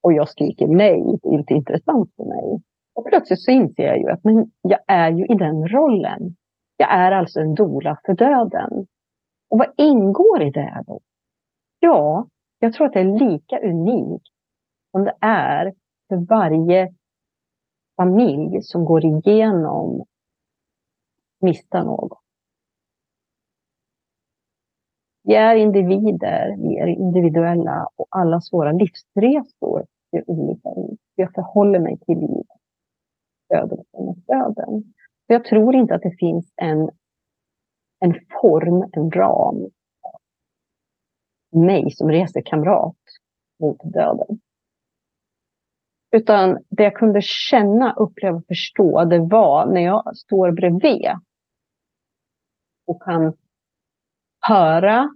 Och 0.02 0.12
jag 0.12 0.28
skriker 0.28 0.66
nej, 0.66 1.18
det 1.23 1.28
är 1.28 1.38
inte 1.38 1.54
intressant 1.54 2.11
för 2.16 2.25
mig. 2.25 2.61
Och 2.95 3.06
plötsligt 3.06 3.42
så 3.42 3.50
inser 3.50 3.83
jag 3.83 3.99
ju 3.99 4.11
att 4.11 4.25
men 4.25 4.50
jag 4.62 4.78
är 4.87 5.11
ju 5.11 5.26
i 5.26 5.35
den 5.35 5.68
rollen. 5.68 6.37
Jag 6.76 6.92
är 6.92 7.12
alltså 7.12 7.40
en 7.40 7.54
dola 7.54 7.99
för 8.06 8.14
döden. 8.14 8.87
Och 9.50 9.59
vad 9.59 9.68
ingår 9.76 10.42
i 10.42 10.50
det 10.50 10.85
då? 10.87 11.00
Ja, 11.80 12.26
jag 12.59 12.73
tror 12.73 12.87
att 12.87 12.92
det 12.92 13.00
är 13.00 13.30
lika 13.30 13.59
unikt 13.59 14.26
som 14.90 15.04
det 15.04 15.14
är 15.21 15.73
för 16.09 16.17
varje 16.17 16.95
familj 17.97 18.63
som 18.63 18.85
går 18.85 19.05
igenom 19.05 20.05
mista 21.41 21.85
något. 21.85 22.19
Vi 25.23 25.35
är 25.35 25.57
individer, 25.57 26.57
vi 26.59 26.79
är 26.79 26.87
individuella 26.87 27.89
och 27.97 28.07
allas 28.11 28.53
våra 28.53 28.73
livsresor 28.73 29.87
ser 30.11 30.31
olika 30.31 30.69
ut. 30.69 31.01
Jag 31.15 31.33
förhåller 31.35 31.79
mig 31.79 31.99
till 31.99 32.19
livet, 32.19 32.47
döden 33.49 33.85
och 33.91 34.17
döden. 34.17 34.95
Jag 35.27 35.45
tror 35.45 35.75
inte 35.75 35.95
att 35.95 36.03
det 36.03 36.17
finns 36.19 36.53
en, 36.57 36.91
en 38.01 38.15
form, 38.41 38.91
en 38.93 39.11
ram, 39.11 39.71
mig 41.51 41.91
som 41.91 42.11
resekamrat 42.11 42.97
mot 43.61 43.81
döden. 43.93 44.41
Utan 46.11 46.59
det 46.69 46.83
jag 46.83 46.95
kunde 46.95 47.21
känna, 47.23 47.93
uppleva 47.93 48.37
och 48.37 48.47
förstå, 48.49 49.05
det 49.05 49.19
var 49.19 49.67
när 49.67 49.81
jag 49.81 50.17
står 50.17 50.51
bredvid 50.51 51.11
och 52.87 53.03
kan 53.03 53.33
höra, 54.41 55.09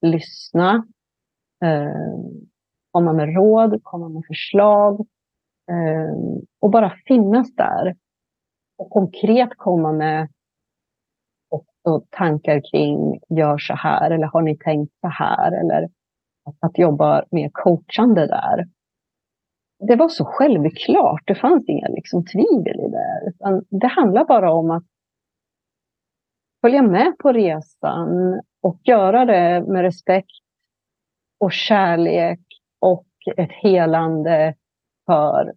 lyssna, 0.00 0.86
eh, 1.64 2.18
komma 2.90 3.12
med 3.12 3.34
råd, 3.34 3.80
komma 3.82 4.08
med 4.08 4.22
förslag 4.26 5.00
eh, 5.70 6.42
och 6.60 6.70
bara 6.70 6.92
finnas 7.06 7.54
där. 7.54 7.96
Och 8.78 8.90
konkret 8.90 9.50
komma 9.56 9.92
med 9.92 10.28
också 11.48 12.06
tankar 12.10 12.62
kring 12.70 13.20
gör 13.28 13.58
så 13.58 13.74
här 13.74 14.10
eller 14.10 14.26
har 14.26 14.42
ni 14.42 14.58
tänkt 14.58 14.92
så 15.00 15.08
här 15.08 15.52
eller 15.52 15.84
att, 16.44 16.56
att 16.60 16.78
jobba 16.78 17.24
mer 17.30 17.50
coachande 17.52 18.26
där 18.26 18.68
det 19.86 19.96
var 19.96 20.08
så 20.08 20.24
självklart. 20.24 21.22
Det 21.26 21.34
fanns 21.34 21.68
inga 21.68 21.88
liksom, 21.88 22.24
tvivel 22.24 22.80
i 22.80 22.88
det. 22.88 23.22
Utan 23.28 23.64
det 23.70 23.86
handlar 23.86 24.24
bara 24.24 24.52
om 24.52 24.70
att 24.70 24.84
följa 26.60 26.82
med 26.82 27.18
på 27.18 27.32
resan 27.32 28.40
och 28.62 28.80
göra 28.84 29.24
det 29.24 29.64
med 29.68 29.82
respekt 29.82 30.30
och 31.40 31.52
kärlek 31.52 32.40
och 32.80 33.06
ett 33.36 33.52
helande 33.52 34.54
för 35.06 35.52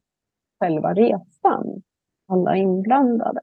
själva 0.59 0.93
resan. 0.93 1.81
Alla 2.27 2.55
inblandade. 2.55 3.41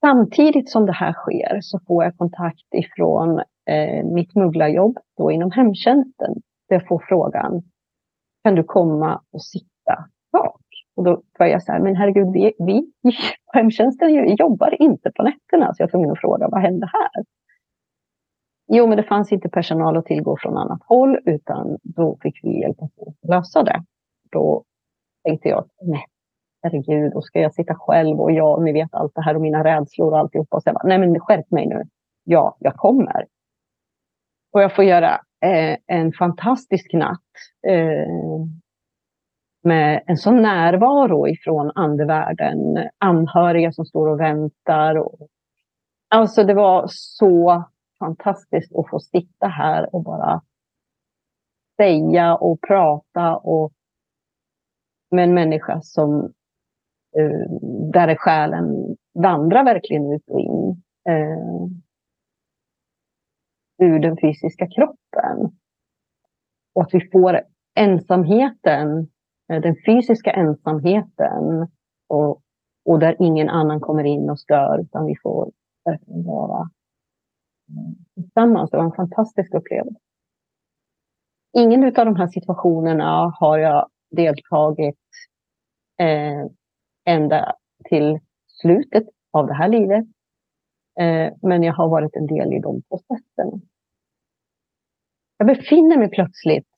Samtidigt 0.00 0.70
som 0.70 0.86
det 0.86 0.92
här 0.92 1.12
sker 1.12 1.58
så 1.60 1.80
får 1.86 2.04
jag 2.04 2.16
kontakt 2.16 2.74
ifrån 2.74 3.38
eh, 3.70 4.04
mitt 4.04 4.34
mugglarjobb 4.34 4.98
då 5.16 5.30
inom 5.30 5.50
hemtjänsten. 5.50 6.34
Där 6.68 6.76
jag 6.76 6.88
får 6.88 7.04
frågan, 7.08 7.62
kan 8.44 8.54
du 8.54 8.64
komma 8.64 9.22
och 9.32 9.42
sitta 9.44 10.08
bak? 10.32 10.60
Och 10.96 11.04
då 11.04 11.22
var 11.38 11.46
jag 11.46 11.62
så 11.62 11.72
här, 11.72 11.80
men 11.80 11.96
herregud, 11.96 12.32
vi, 12.32 12.52
vi 12.58 12.92
på 13.52 13.58
hemtjänsten 13.58 14.36
jobbar 14.36 14.82
inte 14.82 15.10
på 15.10 15.22
nätterna. 15.22 15.74
Så 15.74 15.82
jag 15.82 15.86
var 15.86 15.90
tvungen 15.90 16.10
att 16.10 16.20
fråga, 16.20 16.48
vad 16.48 16.60
hände 16.60 16.90
här? 16.92 17.24
Jo, 18.66 18.86
men 18.86 18.96
det 18.96 19.02
fanns 19.02 19.32
inte 19.32 19.48
personal 19.48 19.96
att 19.96 20.06
tillgå 20.06 20.36
från 20.40 20.56
annat 20.56 20.80
håll, 20.86 21.18
utan 21.24 21.78
då 21.82 22.18
fick 22.22 22.40
vi 22.42 22.60
hjälpa 22.60 22.88
till 22.88 23.08
att 23.08 23.28
lösa 23.28 23.62
det. 23.62 23.84
Då 24.30 24.64
tänkte 25.24 25.48
jag, 25.48 25.68
nej, 25.82 26.04
herregud, 26.62 27.12
då 27.12 27.22
ska 27.22 27.40
jag 27.40 27.54
sitta 27.54 27.74
själv 27.74 28.20
och 28.20 28.32
jag, 28.32 28.62
ni 28.62 28.72
vet 28.72 28.94
allt 28.94 29.14
det 29.14 29.22
här 29.22 29.34
och 29.34 29.40
mina 29.40 29.64
rädslor 29.64 30.12
och 30.12 30.18
alltihopa. 30.18 30.56
Och 30.56 30.62
så 30.62 30.72
nej 30.84 30.98
men 30.98 31.20
skärp 31.20 31.50
mig 31.50 31.66
nu. 31.66 31.82
Ja, 32.24 32.56
jag 32.58 32.74
kommer. 32.74 33.26
Och 34.52 34.62
jag 34.62 34.76
får 34.76 34.84
göra 34.84 35.20
Eh, 35.44 35.76
en 35.86 36.12
fantastisk 36.12 36.92
natt 36.92 37.20
eh, 37.66 38.08
med 39.62 40.02
en 40.06 40.16
sån 40.16 40.42
närvaro 40.42 41.28
ifrån 41.28 41.72
andevärlden, 41.74 42.58
anhöriga 42.98 43.72
som 43.72 43.84
står 43.84 44.08
och 44.08 44.20
väntar. 44.20 44.98
Och, 44.98 45.28
alltså 46.08 46.44
det 46.44 46.54
var 46.54 46.84
så 46.88 47.64
fantastiskt 47.98 48.76
att 48.76 48.90
få 48.90 49.00
sitta 49.00 49.46
här 49.46 49.94
och 49.94 50.02
bara 50.02 50.42
säga 51.76 52.34
och 52.34 52.60
prata 52.60 53.36
och 53.36 53.72
med 55.10 55.24
en 55.24 55.34
människa 55.34 55.80
som 55.82 56.32
eh, 57.16 57.50
där 57.92 58.14
själen 58.16 58.96
vandrar 59.14 59.64
verkligen 59.64 60.12
ut 60.12 60.28
och 60.28 60.40
in. 60.40 60.82
Eh, 61.08 61.83
Ur 63.84 63.98
den 63.98 64.16
fysiska 64.16 64.66
kroppen. 64.66 65.58
Och 66.74 66.82
att 66.82 66.94
vi 66.94 67.10
får 67.12 67.40
ensamheten, 67.74 68.98
eh, 69.52 69.60
den 69.60 69.76
fysiska 69.86 70.30
ensamheten 70.32 71.68
och, 72.08 72.42
och 72.84 72.98
där 72.98 73.16
ingen 73.18 73.48
annan 73.48 73.80
kommer 73.80 74.04
in 74.04 74.30
och 74.30 74.40
stör 74.40 74.80
utan 74.80 75.06
vi 75.06 75.14
får 75.22 75.52
verkligen 75.84 76.24
vara 76.24 76.60
eh, 77.68 78.22
tillsammans. 78.22 78.70
Det 78.70 78.76
var 78.76 78.84
en 78.84 78.92
fantastisk 78.92 79.54
upplevelse. 79.54 80.00
Ingen 81.56 81.84
av 81.84 81.92
de 81.92 82.16
här 82.16 82.26
situationerna 82.26 83.34
har 83.40 83.58
jag 83.58 83.88
deltagit 84.10 84.98
eh, 86.00 86.46
ända 87.04 87.52
till 87.88 88.18
slutet 88.46 89.04
av 89.30 89.46
det 89.46 89.54
här 89.54 89.68
livet. 89.68 90.04
Eh, 91.00 91.32
men 91.42 91.62
jag 91.62 91.74
har 91.74 91.88
varit 91.88 92.16
en 92.16 92.26
del 92.26 92.52
i 92.52 92.60
de 92.60 92.82
processerna. 92.82 93.60
Jag 95.38 95.46
befinner 95.46 95.98
mig 95.98 96.10
plötsligt 96.10 96.68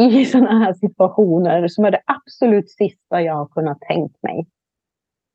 i 0.00 0.24
sådana 0.24 0.58
här 0.64 0.72
situationer 0.72 1.68
som 1.68 1.84
är 1.84 1.90
det 1.90 2.02
absolut 2.04 2.70
sista 2.70 3.22
jag 3.22 3.34
har 3.34 3.46
kunnat 3.46 3.80
tänkt 3.80 4.22
mig. 4.22 4.46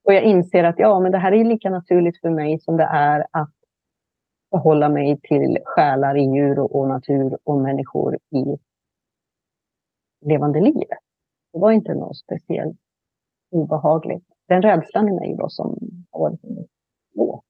Och 0.03 0.13
jag 0.13 0.23
inser 0.23 0.63
att 0.63 0.79
ja, 0.79 0.99
men 0.99 1.11
det 1.11 1.17
här 1.17 1.31
är 1.31 1.43
lika 1.43 1.69
naturligt 1.69 2.21
för 2.21 2.29
mig 2.29 2.59
som 2.59 2.77
det 2.77 2.89
är 2.91 3.25
att 3.31 3.53
förhålla 4.49 4.89
mig 4.89 5.19
till 5.23 5.57
själar 5.65 6.17
i 6.17 6.21
djur 6.21 6.59
och 6.59 6.87
natur 6.87 7.37
och 7.43 7.57
människor 7.61 8.15
i 8.15 8.57
levande 10.25 10.59
livet. 10.59 10.99
Det 11.53 11.59
var 11.59 11.71
inte 11.71 11.93
något 11.93 12.17
speciellt 12.17 12.77
obehagligt. 13.51 14.25
Den 14.47 14.61
rädslan 14.61 15.09
i 15.09 15.11
mig 15.11 15.35
då 15.37 15.49
som 15.49 15.77
har 16.11 16.19
varit 16.19 16.39
svår. 17.13 17.41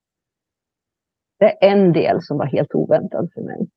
Det 1.39 1.65
är 1.65 1.71
en 1.71 1.93
del 1.93 2.21
som 2.21 2.37
var 2.37 2.45
helt 2.45 2.75
oväntad 2.75 3.29
för 3.33 3.41
mig. 3.41 3.67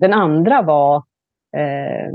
Den 0.00 0.12
andra 0.12 0.62
var 0.62 0.96
eh, 1.56 2.12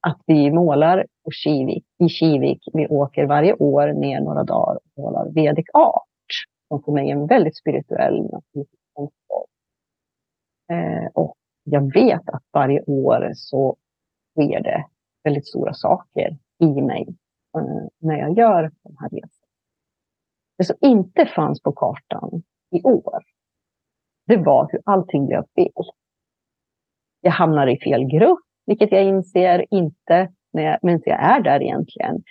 att 0.00 0.20
vi 0.26 0.50
målar 0.50 1.06
på 1.24 1.30
Kivik, 1.30 1.84
i 1.98 2.08
Kivik. 2.08 2.68
Vi 2.72 2.86
åker 2.88 3.26
varje 3.26 3.54
år 3.54 3.92
ner 3.92 4.20
några 4.20 4.44
dagar 4.44 4.74
och 4.74 5.02
målar 5.02 5.30
Vedic 5.30 5.66
Art. 5.72 6.02
Som 6.68 6.82
för 6.82 6.92
mig 6.92 7.10
är 7.10 7.14
en 7.14 7.26
väldigt 7.26 7.56
spirituell 7.56 8.30
eh, 10.70 11.06
Och 11.14 11.34
jag 11.64 11.92
vet 11.94 12.28
att 12.28 12.42
varje 12.52 12.82
år 12.82 13.30
så 13.34 13.76
sker 14.30 14.60
det 14.62 14.84
väldigt 15.24 15.46
stora 15.46 15.74
saker 15.74 16.38
i 16.60 16.82
mig 16.82 17.06
eh, 17.56 17.86
när 17.98 18.18
jag 18.18 18.38
gör 18.38 18.70
de 18.82 18.96
här 19.00 19.08
resorna. 19.08 19.48
Det 20.58 20.64
som 20.64 20.76
inte 20.80 21.26
fanns 21.26 21.62
på 21.62 21.72
kartan 21.72 22.42
i 22.70 22.82
år, 22.82 23.22
det 24.26 24.36
var 24.36 24.68
hur 24.72 24.80
allting 24.84 25.26
blev 25.26 25.42
fel. 25.54 25.84
Jag 27.24 27.32
hamnar 27.32 27.66
i 27.66 27.78
fel 27.80 28.04
grupp, 28.04 28.38
vilket 28.66 28.92
jag 28.92 29.04
inser 29.04 29.64
inte 29.70 30.28
när 30.52 30.62
jag, 30.62 30.78
medan 30.82 31.02
jag 31.04 31.22
är 31.22 31.40
där 31.40 31.62
egentligen. 31.62 32.22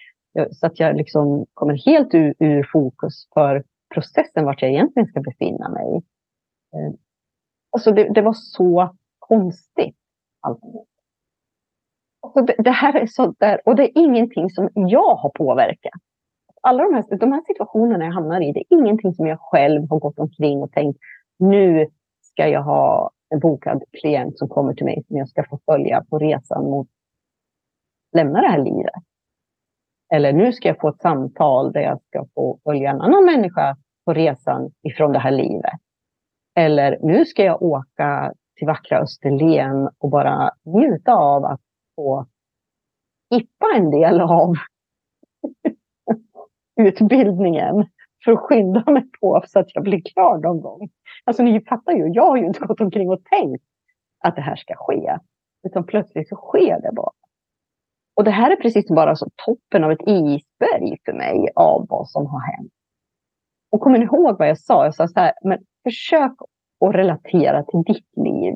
Så 0.52 0.66
att 0.66 0.80
jag 0.80 0.96
liksom 0.98 1.46
kommer 1.54 1.86
helt 1.86 2.14
ur, 2.14 2.36
ur 2.40 2.70
fokus 2.74 3.28
för 3.34 3.64
processen, 3.94 4.46
vart 4.46 4.62
jag 4.62 4.72
egentligen 4.72 5.08
ska 5.08 5.22
befinna 5.22 5.70
mig. 5.70 6.02
Alltså 7.72 7.92
det, 7.92 8.14
det 8.14 8.22
var 8.22 8.34
så 8.34 8.96
konstigt. 9.20 9.98
Alltså 10.42 10.82
det, 12.46 12.56
det, 12.58 12.72
här 12.72 12.94
är 12.94 13.08
så 13.08 13.36
där, 13.40 13.62
och 13.66 13.76
det 13.76 13.84
är 13.84 13.92
ingenting 13.96 14.50
som 14.50 14.70
jag 14.74 15.16
har 15.16 15.30
påverkat. 15.30 16.02
Alla 16.62 16.84
de 16.84 16.94
här, 16.94 17.18
de 17.18 17.32
här 17.32 17.42
situationerna 17.48 18.06
jag 18.06 18.12
hamnar 18.12 18.42
i, 18.42 18.52
det 18.52 18.60
är 18.60 18.78
ingenting 18.80 19.14
som 19.14 19.28
jag 19.28 19.40
själv 19.40 19.90
har 19.90 20.00
gått 20.00 20.20
omkring 20.20 20.62
och 20.62 20.72
tänkt, 20.72 21.00
nu 21.40 21.88
ska 22.22 22.48
jag 22.48 22.64
ha 22.64 23.12
en 23.34 23.40
bokad 23.40 23.84
klient 24.02 24.38
som 24.38 24.50
kommer 24.50 24.74
till 24.74 24.86
mig 24.86 25.04
som 25.08 25.18
jag 25.18 25.30
ska 25.30 25.44
få 25.44 25.60
följa 25.66 26.04
på 26.10 26.20
resan 26.20 26.64
mot 26.64 26.88
lämna 28.16 28.42
det 28.42 28.48
här 28.48 28.64
livet. 28.64 29.04
Eller 30.14 30.34
nu 30.34 30.54
ska 30.54 30.68
jag 30.68 30.80
få 30.80 30.90
ett 30.90 31.02
samtal 31.02 31.72
där 31.72 31.82
jag 31.82 32.02
ska 32.02 32.26
få 32.36 32.60
följa 32.64 32.92
en 32.92 33.02
annan 33.02 33.26
människa 33.26 33.78
på 34.06 34.14
resan 34.14 34.72
ifrån 34.84 35.12
det 35.12 35.20
här 35.20 35.32
livet. 35.32 35.80
Eller 36.56 37.00
nu 37.02 37.26
ska 37.26 37.44
jag 37.44 37.62
åka 37.62 38.34
till 38.56 38.68
vackra 38.68 39.00
Österlen 39.00 39.90
och 39.98 40.10
bara 40.10 40.52
njuta 40.66 41.14
av 41.16 41.46
att 41.46 41.62
få 41.96 42.28
hippa 43.30 43.66
en 43.76 43.92
del 43.92 44.22
av 44.22 44.54
utbildningen 46.82 47.86
för 48.26 48.32
att 48.32 48.40
skynda 48.40 48.92
mig 48.92 49.10
på 49.22 49.44
så 49.48 49.60
att 49.60 49.76
jag 49.76 49.84
blir 49.84 50.02
klar 50.14 50.38
någon 50.38 50.62
gång. 50.62 50.90
Alltså 51.24 51.44
ni 51.44 51.62
fattar 51.62 51.94
ju, 51.94 52.08
jag 52.08 52.26
har 52.26 52.38
ju 52.38 52.46
inte 52.46 52.60
gått 52.60 52.82
omkring 52.82 53.10
och 53.10 53.24
tänkt 53.24 53.64
att 54.24 54.36
det 54.36 54.42
här 54.42 54.56
ska 54.56 54.74
ske. 54.78 55.18
Utan 55.68 55.86
plötsligt 55.86 56.30
så 56.30 56.36
sker 56.36 56.82
det 56.82 56.92
bara. 56.96 57.12
Och 58.16 58.24
det 58.24 58.32
här 58.32 58.52
är 58.52 58.56
precis 58.56 58.88
bara 58.88 59.16
så 59.16 59.28
toppen 59.46 59.84
av 59.84 59.92
ett 59.92 60.08
isberg 60.08 60.98
för 61.06 61.14
mig 61.14 61.48
av 61.56 61.86
vad 61.90 62.10
som 62.10 62.26
har 62.26 62.40
hänt. 62.40 62.72
Och 63.72 63.82
kommer 63.82 63.98
ni 63.98 64.06
ihåg 64.06 64.40
vad 64.40 64.50
jag 64.50 64.60
sa? 64.60 64.86
Jag 64.86 64.96
sa 64.96 65.08
så 65.08 65.20
här, 65.20 65.34
men 65.44 65.60
försök 65.84 66.32
att 66.86 66.96
relatera 66.96 67.64
till 67.64 67.84
ditt 67.84 68.18
liv. 68.18 68.54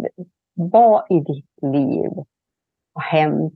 Vad 0.53 1.05
i 1.09 1.19
ditt 1.19 1.73
liv 1.73 2.11
har 2.93 3.01
hänt 3.01 3.53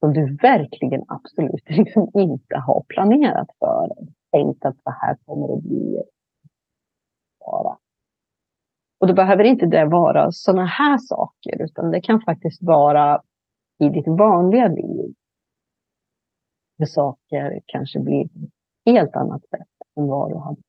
som 0.00 0.12
du 0.12 0.36
verkligen 0.36 1.04
absolut 1.08 1.64
liksom 1.68 2.10
inte 2.14 2.56
har 2.56 2.84
planerat 2.88 3.48
för? 3.58 3.88
Tänkt 4.34 4.64
att 4.64 4.76
så 4.76 4.90
här 4.90 5.16
kommer 5.24 5.48
det 5.48 5.62
bli. 5.62 6.02
Bara. 7.40 7.78
Och 9.00 9.06
då 9.06 9.14
behöver 9.14 9.44
inte 9.44 9.66
det 9.66 9.84
vara 9.84 10.32
sådana 10.32 10.64
här 10.66 10.98
saker, 10.98 11.62
utan 11.62 11.90
det 11.90 12.00
kan 12.00 12.20
faktiskt 12.20 12.62
vara 12.62 13.22
i 13.78 13.88
ditt 13.88 14.08
vanliga 14.08 14.68
liv. 14.68 15.14
Där 16.78 16.86
saker 16.86 17.60
kanske 17.66 18.00
blir 18.00 18.28
helt 18.86 19.16
annat 19.16 19.42
sätt 19.42 19.68
än 19.96 20.06
vad 20.06 20.30
du 20.30 20.38
hade. 20.38 20.60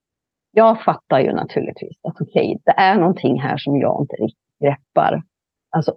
Jag 0.52 0.84
fattar 0.84 1.20
ju 1.20 1.34
naturligtvis 1.34 2.00
att 2.04 2.22
okej, 2.22 2.46
okay, 2.46 2.58
det 2.66 2.72
är 2.72 3.00
någonting 3.00 3.40
här 3.40 3.58
som 3.58 3.78
jag 3.78 4.02
inte 4.02 4.16
riktigt 4.16 4.60
greppar. 4.60 5.24
Alltså, 5.70 5.96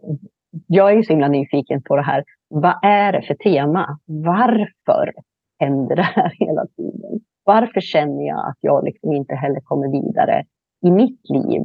jag 0.66 0.92
är 0.92 0.96
ju 0.96 1.02
så 1.02 1.12
himla 1.12 1.28
nyfiken 1.28 1.82
på 1.82 1.96
det 1.96 2.02
här. 2.02 2.24
Vad 2.48 2.74
är 2.82 3.12
det 3.12 3.22
för 3.22 3.34
tema? 3.34 3.98
Varför 4.04 5.12
händer 5.58 5.96
det 5.96 6.02
här 6.02 6.32
hela 6.38 6.66
tiden? 6.66 7.20
Varför 7.48 7.80
känner 7.80 8.26
jag 8.26 8.48
att 8.48 8.58
jag 8.60 8.84
liksom 8.84 9.12
inte 9.12 9.34
heller 9.34 9.60
kommer 9.60 9.88
vidare 9.88 10.44
i 10.86 10.90
mitt 10.90 11.20
liv? 11.30 11.62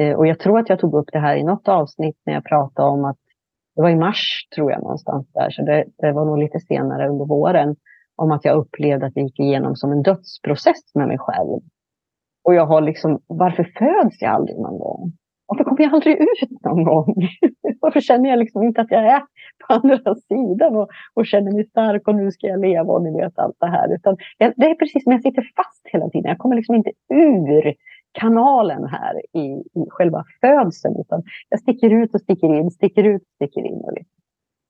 Eh, 0.00 0.16
och 0.16 0.26
jag 0.26 0.38
tror 0.38 0.58
att 0.58 0.68
jag 0.68 0.78
tog 0.80 0.94
upp 0.94 1.08
det 1.12 1.18
här 1.18 1.36
i 1.36 1.44
något 1.44 1.68
avsnitt 1.68 2.16
när 2.26 2.34
jag 2.34 2.44
pratade 2.44 2.88
om 2.88 3.04
att 3.04 3.16
det 3.76 3.82
var 3.82 3.90
i 3.90 3.96
mars 3.96 4.48
tror 4.54 4.70
jag 4.70 4.82
någonstans 4.82 5.32
där, 5.32 5.50
så 5.50 5.62
det, 5.62 5.84
det 5.98 6.12
var 6.12 6.24
nog 6.24 6.38
lite 6.38 6.60
senare 6.60 7.08
under 7.08 7.24
våren, 7.24 7.76
om 8.16 8.30
att 8.32 8.44
jag 8.44 8.56
upplevde 8.56 9.06
att 9.06 9.16
jag 9.16 9.24
gick 9.24 9.40
igenom 9.40 9.76
som 9.76 9.92
en 9.92 10.02
dödsprocess 10.02 10.94
med 10.94 11.08
mig 11.08 11.18
själv. 11.18 11.60
Och 12.44 12.54
jag 12.54 12.66
har 12.66 12.80
liksom, 12.80 13.20
varför 13.26 13.64
föds 13.64 14.22
jag 14.22 14.34
aldrig 14.34 14.56
någon 14.58 14.78
gång? 14.78 15.12
Varför 15.48 15.64
kommer 15.64 15.82
jag 15.82 15.94
aldrig 15.94 16.20
ut 16.20 16.64
någon 16.64 16.84
gång? 16.84 17.14
Varför 17.80 18.00
känner 18.00 18.30
jag 18.30 18.38
liksom 18.38 18.62
inte 18.62 18.80
att 18.80 18.90
jag 18.90 19.04
är 19.04 19.20
på 19.66 19.74
andra 19.74 20.14
sidan 20.14 20.76
och, 20.76 20.88
och 21.14 21.26
känner 21.26 21.52
mig 21.52 21.64
stark 21.64 22.08
och 22.08 22.14
nu 22.14 22.30
ska 22.32 22.46
jag 22.46 22.60
leva 22.60 22.92
och 22.92 23.02
ni 23.02 23.20
vet 23.20 23.38
allt 23.38 23.56
det 23.60 23.66
här. 23.66 23.94
Utan 23.94 24.16
jag, 24.38 24.52
det 24.56 24.66
är 24.66 24.74
precis 24.74 25.04
som 25.04 25.12
jag 25.12 25.22
sitter 25.22 25.42
fast 25.56 25.82
hela 25.84 26.08
tiden. 26.08 26.28
Jag 26.28 26.38
kommer 26.38 26.56
liksom 26.56 26.74
inte 26.74 26.90
ur 27.14 27.74
kanalen 28.12 28.84
här 28.84 29.14
i, 29.36 29.46
i 29.80 29.86
själva 29.88 30.24
födseln. 30.40 30.96
Utan 31.00 31.22
jag 31.48 31.60
sticker 31.60 31.90
ut 31.90 32.14
och 32.14 32.20
sticker 32.20 32.54
in, 32.54 32.70
sticker 32.70 33.04
ut 33.04 33.22
och 33.22 33.34
sticker 33.34 33.66
in. 33.66 33.80
Och, 33.84 33.92
liksom. 33.92 34.16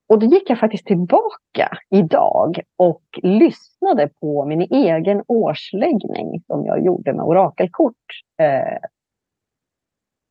och 0.09 0.19
då 0.19 0.27
gick 0.27 0.51
jag 0.51 0.59
faktiskt 0.59 0.87
tillbaka 0.87 1.69
idag 1.91 2.61
och 2.77 3.03
lyssnade 3.23 4.09
på 4.21 4.45
min 4.45 4.63
egen 4.63 5.23
årsläggning 5.29 6.43
som 6.47 6.67
jag 6.67 6.85
gjorde 6.85 7.13
med 7.13 7.25
orakelkort 7.25 7.95
eh, 8.41 8.79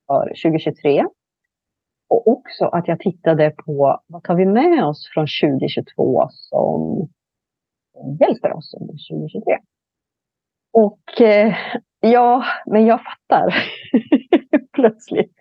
för 0.07 0.27
2023. 0.27 1.05
Och 2.09 2.27
också 2.27 2.65
att 2.65 2.87
jag 2.87 2.99
tittade 2.99 3.51
på 3.65 3.99
vad 4.07 4.23
tar 4.23 4.35
vi 4.35 4.45
med 4.45 4.85
oss 4.85 5.09
från 5.13 5.27
2022 5.41 6.27
som 6.31 7.09
hjälper 8.19 8.53
oss 8.53 8.73
under 8.81 8.93
2023. 8.93 9.57
Och 10.73 11.21
eh, 11.21 11.55
ja, 11.99 12.43
men 12.65 12.85
jag 12.85 12.99
fattar 13.03 13.55
plötsligt. 14.73 15.33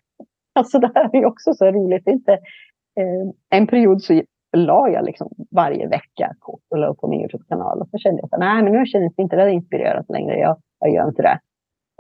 Alltså 0.53 0.79
det 0.79 0.91
här 0.95 1.17
är 1.17 1.25
också 1.25 1.55
så 1.55 1.67
roligt. 1.67 2.09
Inte, 2.09 2.33
eh, 2.33 3.31
en 3.51 3.67
period 3.67 4.03
så 4.03 4.23
la 4.57 4.89
jag 4.89 5.05
liksom 5.05 5.31
varje 5.51 5.89
vecka 5.89 6.35
kort 6.39 6.63
och 6.71 6.79
la 6.79 6.87
upp 6.87 6.99
på 6.99 7.09
min 7.09 7.21
Youtube-kanal. 7.21 7.81
Och 7.81 7.89
så 7.89 7.99
kände 7.99 8.21
jag 8.21 8.35
att 8.35 8.41
nej, 8.41 8.63
men 8.63 8.73
nu 8.73 8.87
känns 8.87 9.15
det 9.17 9.23
inte 9.23 9.37
det 9.37 9.51
inspirerat 9.51 10.09
längre. 10.09 10.39
Jag, 10.39 10.57
jag 10.79 10.95
gör 10.95 11.09
inte 11.09 11.23
det. 11.23 11.41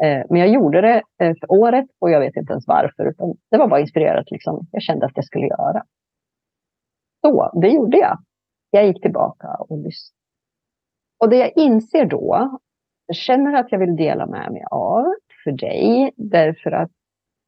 Eh, 0.02 0.26
men 0.30 0.40
jag 0.40 0.48
gjorde 0.48 0.80
det 0.80 1.02
eh, 1.20 1.35
för 1.40 1.52
året 1.52 1.87
och 1.98 2.11
jag 2.11 2.20
vet 2.20 2.37
inte 2.37 2.52
ens 2.52 2.66
varför. 2.66 3.06
Utan 3.06 3.35
det 3.50 3.59
var 3.59 3.68
bara 3.68 3.80
inspirerat. 3.80 4.30
Liksom. 4.30 4.66
Jag 4.72 4.82
kände 4.82 5.06
att 5.06 5.12
jag 5.14 5.24
skulle 5.24 5.46
göra. 5.46 5.85
Så 7.20 7.61
det 7.61 7.68
gjorde 7.68 7.96
jag. 7.96 8.18
Jag 8.70 8.87
gick 8.87 9.02
tillbaka 9.02 9.48
och 9.59 9.78
lyssnade. 9.78 10.16
Och 11.18 11.28
det 11.28 11.37
jag 11.37 11.52
inser 11.56 12.04
då, 12.04 12.59
jag 13.06 13.16
känner 13.16 13.54
att 13.54 13.72
jag 13.72 13.78
vill 13.78 13.96
dela 13.96 14.26
med 14.26 14.52
mig 14.52 14.64
av 14.70 15.04
för 15.44 15.52
dig. 15.52 16.12
Därför 16.16 16.70
att 16.72 16.90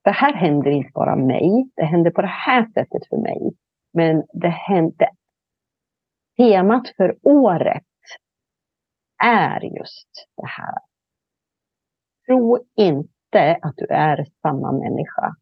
det 0.05 0.11
här 0.11 0.33
händer 0.33 0.71
inte 0.71 0.91
bara 0.95 1.17
mig. 1.17 1.71
Det 1.77 1.85
händer 1.85 2.11
på 2.11 2.23
det 2.23 2.29
här 2.47 2.67
sättet 2.75 3.09
för 3.09 3.17
mig. 3.17 3.53
Men 3.93 4.25
det 4.33 4.49
hände. 4.49 5.09
Temat 6.37 6.89
för 6.97 7.17
året 7.23 7.85
är 9.25 9.61
just 9.61 10.09
det 10.37 10.47
här 10.47 10.88
Tro 12.29 12.59
inte 12.77 13.59
att 13.63 13.77
du 13.77 13.87
är 13.87 14.27
samma 14.43 14.73
människa 14.73 15.35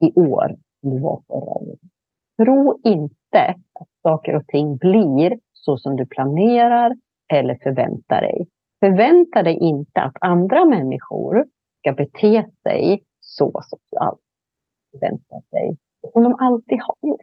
i 0.00 0.20
år 0.20 0.56
som 0.80 0.90
du 0.90 1.00
var 1.00 1.22
förra 1.26 1.50
året. 1.50 1.78
Tro 2.42 2.80
inte 2.84 3.54
att 3.72 3.88
saker 4.02 4.36
och 4.36 4.46
ting 4.46 4.76
blir 4.76 5.38
så 5.52 5.78
som 5.78 5.96
du 5.96 6.06
planerar 6.06 6.96
eller 7.32 7.54
förväntar 7.62 8.20
dig. 8.20 8.46
Förvänta 8.80 9.42
dig 9.42 9.54
inte 9.54 10.00
att 10.00 10.16
andra 10.20 10.64
människor 10.64 11.46
ska 11.78 11.92
bete 11.92 12.46
sig 12.62 13.02
så 13.20 13.62
som 13.62 13.78
du 13.90 13.98
alltid 13.98 14.24
förväntar 14.90 15.42
dig. 15.50 15.76
Som 16.12 16.22
de 16.22 16.36
alltid 16.38 16.78
har 16.80 17.08
gjort. 17.08 17.20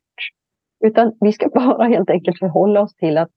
Utan 0.86 1.18
vi 1.20 1.32
ska 1.34 1.50
bara 1.54 1.88
helt 1.88 2.10
enkelt 2.10 2.40
förhålla 2.40 2.82
oss 2.82 2.96
till 2.96 3.18
att 3.18 3.32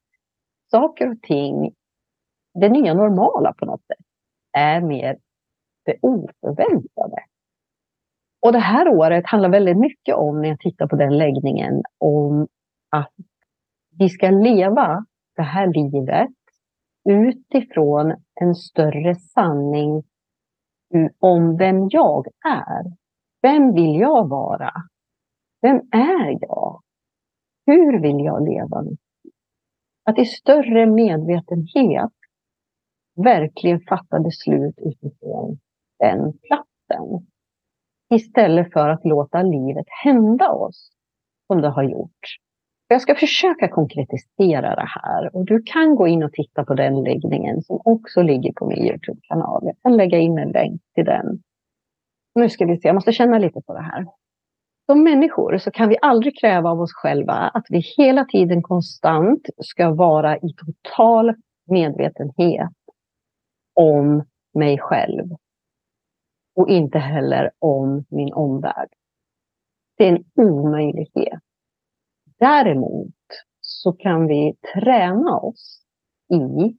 saker 0.70 1.10
och 1.10 1.22
ting, 1.22 1.74
det 2.54 2.68
nya 2.68 2.94
normala 2.94 3.52
på 3.52 3.64
något 3.64 3.86
sätt, 3.86 4.06
är 4.52 4.80
mer 4.80 5.18
det 5.84 5.96
oförväntade. 6.02 7.16
Och 8.42 8.52
det 8.52 8.58
här 8.58 8.88
året 8.88 9.26
handlar 9.26 9.50
väldigt 9.50 9.78
mycket 9.78 10.14
om, 10.14 10.40
när 10.40 10.48
jag 10.48 10.58
tittar 10.58 10.86
på 10.86 10.96
den 10.96 11.18
läggningen, 11.18 11.82
om 11.98 12.48
att 12.90 13.12
vi 13.98 14.08
ska 14.08 14.30
leva 14.30 15.04
det 15.36 15.42
här 15.42 15.66
livet 15.66 16.30
utifrån 17.08 18.14
en 18.40 18.54
större 18.54 19.14
sanning 19.14 20.02
om 21.18 21.56
vem 21.56 21.88
jag 21.90 22.26
är. 22.44 22.84
Vem 23.42 23.74
vill 23.74 24.00
jag 24.00 24.28
vara? 24.28 24.72
Vem 25.62 25.76
är 25.92 26.38
jag? 26.40 26.82
Hur 27.66 28.00
vill 28.00 28.24
jag 28.24 28.48
leva 28.48 28.84
Att 30.04 30.18
i 30.18 30.24
större 30.24 30.86
medvetenhet 30.86 32.12
verkligen 33.24 33.80
fatta 33.80 34.20
beslut 34.20 34.74
utifrån 34.78 35.58
den 36.02 36.32
platsen. 36.32 37.26
Istället 38.14 38.72
för 38.72 38.88
att 38.88 39.04
låta 39.04 39.42
livet 39.42 39.86
hända 40.04 40.48
oss 40.48 40.90
som 41.46 41.60
det 41.60 41.68
har 41.68 41.82
gjort. 41.82 42.20
Jag 42.88 43.00
ska 43.00 43.14
försöka 43.14 43.68
konkretisera 43.68 44.74
det 44.74 44.88
här 44.88 45.36
och 45.36 45.44
du 45.44 45.62
kan 45.62 45.96
gå 45.96 46.08
in 46.08 46.22
och 46.22 46.32
titta 46.32 46.64
på 46.64 46.74
den 46.74 47.02
läggningen 47.02 47.62
som 47.62 47.80
också 47.84 48.22
ligger 48.22 48.52
på 48.52 48.66
min 48.66 48.86
Youtube-kanal. 48.86 49.60
Jag 49.64 49.76
kan 49.82 49.96
lägga 49.96 50.18
in 50.18 50.38
en 50.38 50.48
länk 50.48 50.82
till 50.94 51.04
den. 51.04 51.42
Nu 52.34 52.48
ska 52.48 52.66
vi 52.66 52.76
se, 52.76 52.88
jag 52.88 52.94
måste 52.94 53.12
känna 53.12 53.38
lite 53.38 53.60
på 53.66 53.74
det 53.74 53.82
här. 53.82 54.06
Som 54.86 55.04
människor 55.04 55.58
så 55.58 55.70
kan 55.70 55.88
vi 55.88 55.96
aldrig 56.02 56.38
kräva 56.40 56.70
av 56.70 56.80
oss 56.80 56.92
själva 56.92 57.32
att 57.32 57.66
vi 57.68 57.78
hela 57.96 58.24
tiden 58.24 58.62
konstant 58.62 59.48
ska 59.58 59.90
vara 59.90 60.36
i 60.36 60.54
total 60.56 61.34
medvetenhet 61.66 62.70
om 63.74 64.24
mig 64.54 64.78
själv 64.78 65.24
och 66.54 66.68
inte 66.68 66.98
heller 66.98 67.50
om 67.58 68.04
min 68.08 68.32
omvärld. 68.32 68.88
Det 69.96 70.08
är 70.08 70.12
en 70.12 70.24
omöjlighet. 70.34 71.42
Däremot 72.38 73.14
så 73.60 73.92
kan 73.92 74.26
vi 74.26 74.56
träna 74.74 75.38
oss 75.38 75.82
i 76.28 76.76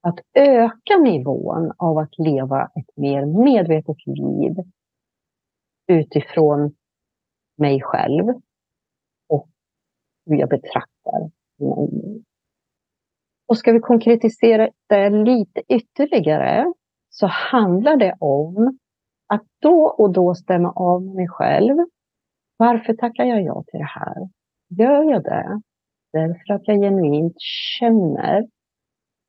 att 0.00 0.20
öka 0.34 0.96
nivån 1.02 1.72
av 1.76 1.98
att 1.98 2.18
leva 2.18 2.64
ett 2.64 2.96
mer 2.96 3.26
medvetet 3.26 4.06
liv 4.06 4.54
utifrån 5.86 6.76
mig 7.56 7.82
själv 7.82 8.24
och 9.28 9.48
hur 10.26 10.36
jag 10.36 10.48
betraktar 10.48 11.20
mig. 11.58 12.22
Och 13.48 13.58
ska 13.58 13.72
vi 13.72 13.80
konkretisera 13.80 14.70
det 14.86 15.10
lite 15.10 15.62
ytterligare 15.68 16.72
så 17.18 17.26
handlar 17.26 17.96
det 17.96 18.16
om 18.20 18.78
att 19.26 19.42
då 19.60 19.94
och 19.98 20.12
då 20.12 20.34
stämma 20.34 20.72
av 20.72 21.02
med 21.02 21.14
mig 21.14 21.28
själv. 21.28 21.76
Varför 22.56 22.94
tackar 22.94 23.24
jag 23.24 23.42
ja 23.42 23.64
till 23.66 23.78
det 23.78 23.84
här? 23.84 24.28
Gör 24.68 25.02
jag 25.10 25.22
det 25.22 25.60
därför 26.12 26.54
att 26.54 26.68
jag 26.68 26.80
genuint 26.80 27.36
känner 27.78 28.38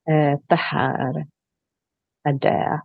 eh, 0.09 0.39
det 0.47 0.55
här 0.55 1.25
är 2.23 2.33
det 2.33 2.81